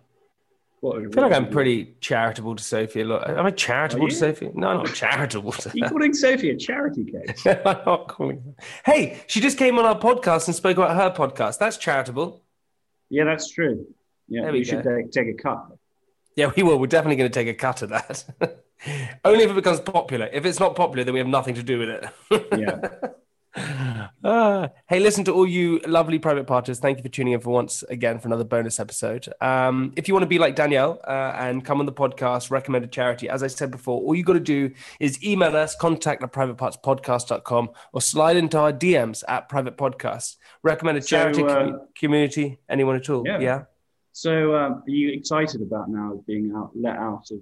What, 0.84 0.98
I 0.98 1.08
feel 1.08 1.22
like 1.22 1.32
I'm 1.32 1.48
pretty 1.48 1.94
charitable 2.02 2.54
to 2.56 2.62
Sophie 2.62 3.00
a 3.00 3.04
lot. 3.06 3.30
Am 3.30 3.46
I 3.46 3.50
charitable 3.52 4.06
to? 4.08 4.14
Sophie? 4.14 4.50
No, 4.54 4.68
I'm 4.68 4.76
not 4.84 4.94
charitable 4.94 5.52
to 5.52 5.70
You 5.72 5.84
her. 5.84 5.88
calling 5.88 6.12
Sophie 6.12 6.50
a 6.50 6.56
charity 6.56 7.06
case? 7.06 7.46
I'm 7.46 7.62
not 7.86 8.08
calling 8.08 8.42
her. 8.44 8.64
Hey, 8.84 9.22
she 9.26 9.40
just 9.40 9.56
came 9.56 9.78
on 9.78 9.86
our 9.86 9.98
podcast 9.98 10.46
and 10.46 10.54
spoke 10.54 10.76
about 10.76 10.94
her 10.94 11.10
podcast. 11.10 11.56
That's 11.58 11.78
charitable. 11.78 12.42
yeah, 13.08 13.24
that's 13.24 13.48
true. 13.50 13.86
Yeah, 14.28 14.42
There 14.42 14.52
we 14.52 14.58
we 14.58 14.64
should 14.66 14.84
take, 14.84 15.10
take 15.10 15.28
a 15.28 15.32
cut. 15.42 15.64
Yeah, 16.36 16.50
we 16.54 16.62
will. 16.62 16.78
We're 16.78 16.86
definitely 16.86 17.16
going 17.16 17.30
to 17.30 17.34
take 17.34 17.48
a 17.48 17.54
cut 17.54 17.80
of 17.80 17.88
that. 17.88 18.24
Only 19.24 19.44
if 19.44 19.50
it 19.52 19.54
becomes 19.54 19.80
popular. 19.80 20.28
If 20.32 20.44
it's 20.44 20.60
not 20.60 20.76
popular, 20.76 21.04
then 21.04 21.14
we 21.14 21.20
have 21.20 21.26
nothing 21.28 21.54
to 21.54 21.62
do 21.62 21.78
with 21.78 21.88
it. 21.88 22.04
Yeah. 22.58 23.08
Ah. 23.56 24.68
hey, 24.88 24.98
listen 25.00 25.24
to 25.24 25.32
all 25.32 25.46
you 25.46 25.78
lovely 25.86 26.18
private 26.18 26.46
partners. 26.46 26.78
Thank 26.80 26.98
you 26.98 27.02
for 27.02 27.08
tuning 27.08 27.34
in 27.34 27.40
for 27.40 27.50
once 27.50 27.82
again 27.84 28.18
for 28.18 28.28
another 28.28 28.44
bonus 28.44 28.80
episode. 28.80 29.28
Um, 29.40 29.92
if 29.96 30.08
you 30.08 30.14
want 30.14 30.22
to 30.22 30.28
be 30.28 30.38
like 30.38 30.56
Danielle 30.56 31.00
uh, 31.06 31.34
and 31.36 31.64
come 31.64 31.78
on 31.80 31.86
the 31.86 31.92
podcast, 31.92 32.50
recommend 32.50 32.84
a 32.84 32.88
charity, 32.88 33.28
as 33.28 33.42
I 33.42 33.46
said 33.46 33.70
before, 33.70 34.00
all 34.00 34.14
you 34.14 34.24
got 34.24 34.32
to 34.34 34.40
do 34.40 34.70
is 34.98 35.22
email 35.24 35.56
us, 35.56 35.76
contact 35.76 36.22
at 36.22 36.32
privatepartspodcast.com 36.32 37.70
or 37.92 38.00
slide 38.00 38.36
into 38.36 38.58
our 38.58 38.72
DMs 38.72 39.22
at 39.28 39.48
private 39.48 39.76
podcast. 39.76 40.36
Recommend 40.62 40.98
a 40.98 41.02
So, 41.02 41.08
charity, 41.08 41.42
uh, 41.42 41.46
commu- 41.46 41.78
community, 41.94 42.58
anyone 42.68 42.96
at 42.96 43.08
all. 43.08 43.24
Yeah. 43.26 43.38
yeah? 43.40 43.62
So, 44.12 44.54
um, 44.54 44.72
are 44.86 44.90
you 44.90 45.12
excited 45.12 45.60
about 45.62 45.88
now 45.88 46.22
being 46.26 46.52
out, 46.56 46.70
let 46.74 46.96
out 46.96 47.30
of? 47.30 47.38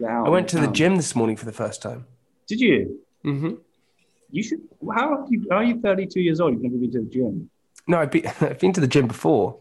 Let 0.00 0.10
out 0.10 0.26
I 0.26 0.30
went 0.30 0.48
to 0.48 0.58
the 0.58 0.66
gym 0.68 0.96
this 0.96 1.14
morning 1.14 1.36
for 1.36 1.44
the 1.44 1.52
first 1.52 1.82
time. 1.82 2.06
Did 2.48 2.60
you? 2.60 3.00
hmm 3.22 3.54
You 4.34 4.42
should. 4.42 4.60
How 4.92 5.14
are 5.14 5.26
you? 5.30 5.46
Are 5.52 5.62
you 5.62 5.80
32 5.80 6.20
years 6.20 6.40
old? 6.40 6.54
You've 6.54 6.62
never 6.62 6.76
been 6.76 6.90
to 6.90 7.00
the 7.02 7.06
gym. 7.10 7.50
No, 7.86 7.98
I've 7.98 8.10
been, 8.10 8.26
I've 8.40 8.58
been 8.58 8.72
to 8.72 8.80
the 8.80 8.88
gym 8.88 9.06
before, 9.06 9.58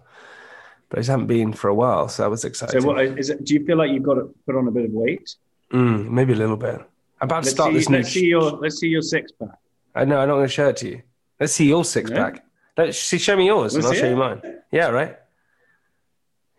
but 0.90 0.98
I 0.98 1.02
just 1.02 1.12
haven't 1.12 1.28
been 1.28 1.54
for 1.54 1.68
a 1.68 1.76
while, 1.76 2.10
so 2.10 2.24
that 2.24 2.30
was 2.30 2.44
exciting. 2.44 2.82
So, 2.82 2.88
what 2.88 3.00
is 3.06 3.30
it? 3.30 3.44
Do 3.46 3.54
you 3.54 3.64
feel 3.66 3.78
like 3.78 3.92
you've 3.92 4.02
got 4.04 4.16
to 4.16 4.34
put 4.48 4.56
on 4.56 4.68
a 4.68 4.72
bit 4.72 4.86
of 4.86 4.92
weight? 4.92 5.36
Mm, 5.72 6.10
maybe 6.10 6.34
a 6.34 6.36
little 6.36 6.58
bit. 6.58 6.76
I'm 7.22 7.28
about 7.28 7.44
to 7.44 7.46
Let's 7.46 7.52
start 7.52 7.72
see. 7.72 7.78
this 7.78 7.90
new. 7.90 7.98
Let's 7.98 8.10
see 8.10 8.26
your. 8.26 8.42
Let's 8.64 8.80
see 8.80 8.88
your 8.88 9.02
six 9.04 9.32
pack. 9.32 9.50
I 9.94 10.06
know. 10.06 10.18
I'm 10.20 10.28
not 10.28 10.36
going 10.36 10.48
to 10.48 10.52
show 10.52 10.70
it 10.70 10.78
to 10.78 10.90
you. 10.90 11.02
Let's 11.40 11.54
see 11.54 11.68
your 11.68 11.86
six 11.86 12.10
Yeah. 12.10 12.18
pack. 12.32 12.44
Let's 12.76 12.98
see. 12.98 13.20
Show 13.20 13.38
me 13.38 13.46
yours, 13.46 13.76
and 13.76 13.86
I'll 13.86 13.94
show 13.94 14.06
it. 14.08 14.10
you 14.10 14.16
mine. 14.16 14.42
Yeah, 14.72 14.88
right. 14.88 15.16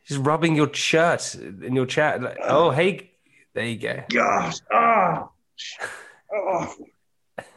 Just 0.07 0.21
rubbing 0.25 0.55
your 0.55 0.73
shirt 0.73 1.35
in 1.35 1.75
your 1.75 1.87
chat. 1.87 2.23
Like, 2.23 2.39
oh, 2.45 2.71
hey, 2.71 3.11
there 3.55 3.65
you 3.65 3.79
go. 3.79 4.05
Gosh. 4.09 4.59
Ah. 4.73 5.29
Oh. 6.33 6.75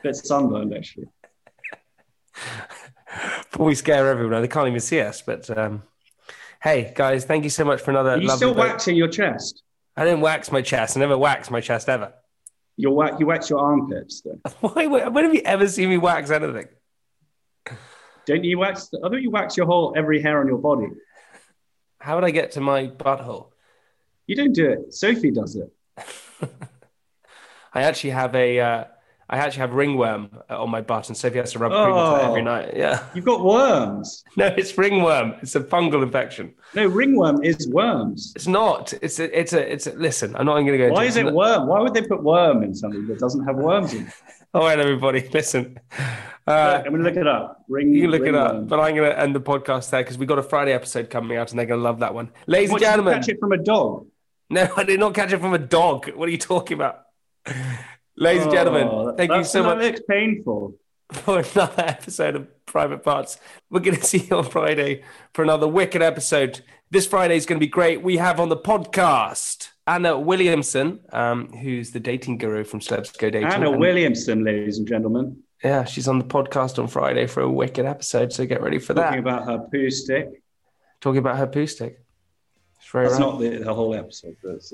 Bit 0.07 0.15
sunburned 0.15 0.73
actually. 0.73 1.09
Before 3.51 3.65
we 3.65 3.75
scare 3.75 4.07
everyone, 4.07 4.41
they 4.41 4.47
can't 4.47 4.69
even 4.69 4.79
see 4.79 5.01
us. 5.01 5.21
But 5.21 5.49
um, 5.57 5.83
hey, 6.63 6.93
guys, 6.95 7.25
thank 7.25 7.43
you 7.43 7.49
so 7.49 7.65
much 7.65 7.81
for 7.81 7.91
another. 7.91 8.11
Are 8.11 8.17
you 8.17 8.29
still 8.29 8.53
waxing 8.53 8.95
your 8.95 9.09
chest? 9.09 9.63
I 9.97 10.05
didn't 10.05 10.21
wax 10.21 10.49
my 10.49 10.61
chest. 10.61 10.95
I 10.95 11.01
never 11.01 11.17
waxed 11.17 11.51
my 11.51 11.59
chest 11.59 11.89
ever. 11.89 12.13
You 12.77 12.91
wax. 12.91 13.19
You 13.19 13.25
wax 13.25 13.49
your 13.49 13.59
armpits 13.59 14.21
though. 14.21 14.39
Why? 14.61 14.87
When 14.87 15.25
have 15.25 15.33
you 15.33 15.41
ever 15.43 15.67
seen 15.67 15.89
me 15.89 15.97
wax 15.97 16.31
anything? 16.31 16.69
Don't 18.25 18.45
you 18.45 18.59
wax? 18.59 18.89
I 18.93 19.09
thought 19.09 19.21
you 19.21 19.29
wax 19.29 19.57
your 19.57 19.65
whole 19.65 19.93
every 19.97 20.21
hair 20.21 20.39
on 20.39 20.47
your 20.47 20.59
body. 20.59 20.87
How 21.99 22.15
would 22.15 22.23
I 22.23 22.31
get 22.31 22.53
to 22.53 22.61
my 22.61 22.87
butthole? 22.87 23.49
You 24.25 24.37
don't 24.37 24.53
do 24.53 24.69
it. 24.69 24.93
Sophie 24.93 25.31
does 25.31 25.57
it. 25.57 25.69
I 27.73 27.81
actually 27.83 28.11
have 28.11 28.33
a 28.35 28.59
uh, 28.61 28.83
I 29.29 29.37
actually 29.37 29.59
have 29.59 29.73
ringworm 29.73 30.29
uh, 30.49 30.63
on 30.63 30.69
my 30.69 30.79
butt, 30.81 31.09
and 31.09 31.17
Sophie 31.17 31.37
has 31.39 31.51
to 31.51 31.59
rub 31.59 31.71
cream 31.71 31.93
on 31.93 32.19
it 32.21 32.23
every 32.29 32.41
Oh. 32.41 32.45
night. 32.45 32.73
Yeah. 32.77 33.03
You've 33.13 33.25
got 33.25 33.43
worms. 33.43 34.23
No, 34.37 34.45
it's 34.47 34.77
ringworm. 34.77 35.33
It's 35.41 35.55
a 35.55 35.61
fungal 35.61 36.01
infection. 36.03 36.53
No, 36.75 36.85
ringworm 36.87 37.43
is 37.43 37.67
worms. 37.69 38.31
It's 38.35 38.47
not. 38.47 38.93
It's 39.01 39.19
a. 39.19 39.37
It's 39.39 39.51
a. 39.53 39.73
It's 39.73 39.87
a. 39.87 39.93
Listen, 39.93 40.35
I'm 40.35 40.45
not 40.45 40.53
going 40.53 40.67
to 40.67 40.77
go. 40.77 40.89
Why 40.91 41.05
is 41.05 41.17
it 41.17 41.25
worm? 41.33 41.67
Why 41.67 41.81
would 41.81 41.93
they 41.93 42.03
put 42.03 42.23
worm 42.23 42.63
in 42.63 42.73
something 42.75 43.05
that 43.07 43.19
doesn't 43.19 43.43
have 43.45 43.55
worms 43.57 43.93
in 43.93 44.07
it? 44.07 44.13
All 44.53 44.61
right, 44.63 44.79
everybody, 44.79 45.27
listen. 45.33 45.77
Uh, 46.47 46.81
I'm 46.85 46.91
going 46.91 47.03
to 47.03 47.09
look 47.09 47.17
it 47.17 47.27
up. 47.27 47.65
Ring, 47.67 47.93
you 47.93 48.03
can 48.03 48.11
look 48.11 48.25
it 48.25 48.33
up, 48.33 48.67
but 48.69 48.79
I'm 48.79 48.95
going 48.95 49.09
to 49.11 49.19
end 49.19 49.35
the 49.35 49.41
podcast 49.41 49.89
there 49.89 50.01
because 50.03 50.17
we 50.17 50.25
got 50.25 50.39
a 50.39 50.43
Friday 50.43 50.71
episode 50.71 51.09
coming 51.09 51.35
out, 51.37 51.49
and 51.51 51.59
they're 51.59 51.65
going 51.65 51.79
to 51.79 51.83
love 51.83 51.99
that 51.99 52.13
one. 52.13 52.31
Ladies 52.47 52.71
What, 52.71 52.75
and 52.75 52.79
did 52.81 52.85
you 52.85 52.91
gentlemen, 52.91 53.13
catch 53.19 53.29
it 53.29 53.39
from 53.41 53.51
a 53.51 53.57
dog. 53.57 54.07
no, 54.49 54.69
I 54.77 54.83
did 54.83 54.99
not 55.01 55.13
catch 55.13 55.33
it 55.33 55.41
from 55.41 55.53
a 55.53 55.57
dog. 55.59 56.09
What 56.15 56.29
are 56.29 56.31
you 56.31 56.37
talking 56.37 56.75
about? 56.75 57.01
Ladies 58.19 58.43
and 58.43 58.51
Oh, 58.51 58.55
gentlemen, 58.55 59.15
thank 59.17 59.31
you 59.31 59.43
so 59.43 59.63
that 59.63 59.77
much 59.77 59.83
looks 59.85 59.99
painful. 60.09 60.75
for 61.13 61.39
another 61.39 61.83
episode 61.85 62.35
of 62.35 62.65
Private 62.65 63.03
Parts. 63.03 63.39
We're 63.69 63.79
going 63.79 63.95
to 63.97 64.03
see 64.03 64.27
you 64.29 64.37
on 64.37 64.43
Friday 64.43 65.03
for 65.33 65.41
another 65.43 65.67
wicked 65.67 66.01
episode. 66.01 66.61
This 66.91 67.05
Friday 67.07 67.37
is 67.37 67.45
going 67.45 67.59
to 67.59 67.65
be 67.65 67.69
great. 67.69 68.01
We 68.01 68.17
have 68.17 68.39
on 68.39 68.49
the 68.49 68.57
podcast 68.57 69.69
Anna 69.85 70.19
Williamson, 70.19 70.99
um, 71.13 71.47
who's 71.53 71.91
the 71.91 71.99
dating 71.99 72.39
guru 72.39 72.63
from 72.65 72.79
Celebs 72.81 73.17
Go 73.17 73.29
Dating. 73.29 73.47
Anna 73.47 73.71
And- 73.71 73.79
Williamson, 73.79 74.43
ladies 74.43 74.79
and 74.79 74.87
gentlemen, 74.87 75.43
Yeah, 75.63 75.85
she's 75.85 76.07
on 76.09 76.17
the 76.19 76.25
podcast 76.25 76.77
on 76.79 76.87
Friday 76.87 77.25
for 77.27 77.41
a 77.41 77.49
wicked 77.49 77.85
episode. 77.85 78.33
So 78.33 78.45
get 78.45 78.61
ready 78.61 78.79
for 78.79 78.93
that. 78.95 79.03
talking 79.03 79.19
about 79.19 79.45
her 79.45 79.59
poo 79.71 79.89
stick. 79.89 80.41
Talking 80.99 81.19
about 81.19 81.37
her 81.37 81.47
poo 81.47 81.67
stick. 81.67 82.01
It's 82.79 82.89
very 82.89 83.07
That's 83.07 83.19
right. 83.19 83.25
not 83.27 83.39
the, 83.39 83.49
the 83.59 83.73
whole 83.73 83.93
episode, 83.95 84.35
but 84.43 84.55
it's, 84.55 84.73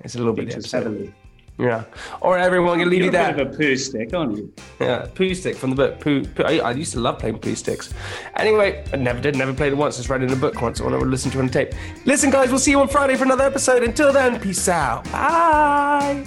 It's 0.00 0.14
a 0.14 0.18
little 0.18 0.32
bit 0.32 0.52
heavily. 0.72 1.14
Yeah. 1.58 1.84
All 2.20 2.32
right, 2.32 2.42
everyone, 2.42 2.72
I'm 2.72 2.78
going 2.78 2.90
to 2.90 2.90
leave 2.90 3.04
You're 3.04 3.12
you 3.12 3.18
a 3.18 3.32
there. 3.32 3.34
bit 3.34 3.46
of 3.46 3.54
a 3.54 3.56
poo 3.56 3.76
stick, 3.76 4.12
aren't 4.12 4.36
you? 4.36 4.52
Yeah, 4.78 5.06
poo 5.14 5.34
stick 5.34 5.56
from 5.56 5.70
the 5.70 5.76
book. 5.76 6.00
Poo. 6.00 6.24
poo 6.24 6.42
I, 6.42 6.58
I 6.58 6.72
used 6.72 6.92
to 6.92 7.00
love 7.00 7.18
playing 7.18 7.38
poo 7.38 7.54
sticks. 7.54 7.94
Anyway, 8.36 8.84
I 8.92 8.96
never 8.96 9.20
did. 9.20 9.36
Never 9.36 9.54
played 9.54 9.72
it 9.72 9.76
once. 9.76 9.96
Just 9.96 10.10
read 10.10 10.22
it 10.22 10.30
in 10.30 10.36
a 10.36 10.40
book 10.40 10.60
once. 10.60 10.80
I 10.80 10.84
want 10.84 11.00
to 11.00 11.06
listen 11.06 11.30
to 11.30 11.38
it 11.38 11.42
on 11.42 11.48
tape. 11.48 11.72
Listen, 12.04 12.30
guys, 12.30 12.50
we'll 12.50 12.58
see 12.58 12.72
you 12.72 12.80
on 12.80 12.88
Friday 12.88 13.16
for 13.16 13.24
another 13.24 13.44
episode. 13.44 13.82
Until 13.82 14.12
then, 14.12 14.38
peace 14.38 14.68
out. 14.68 15.04
Bye. 15.10 16.26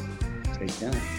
Take 0.58 0.76
care. 0.80 1.19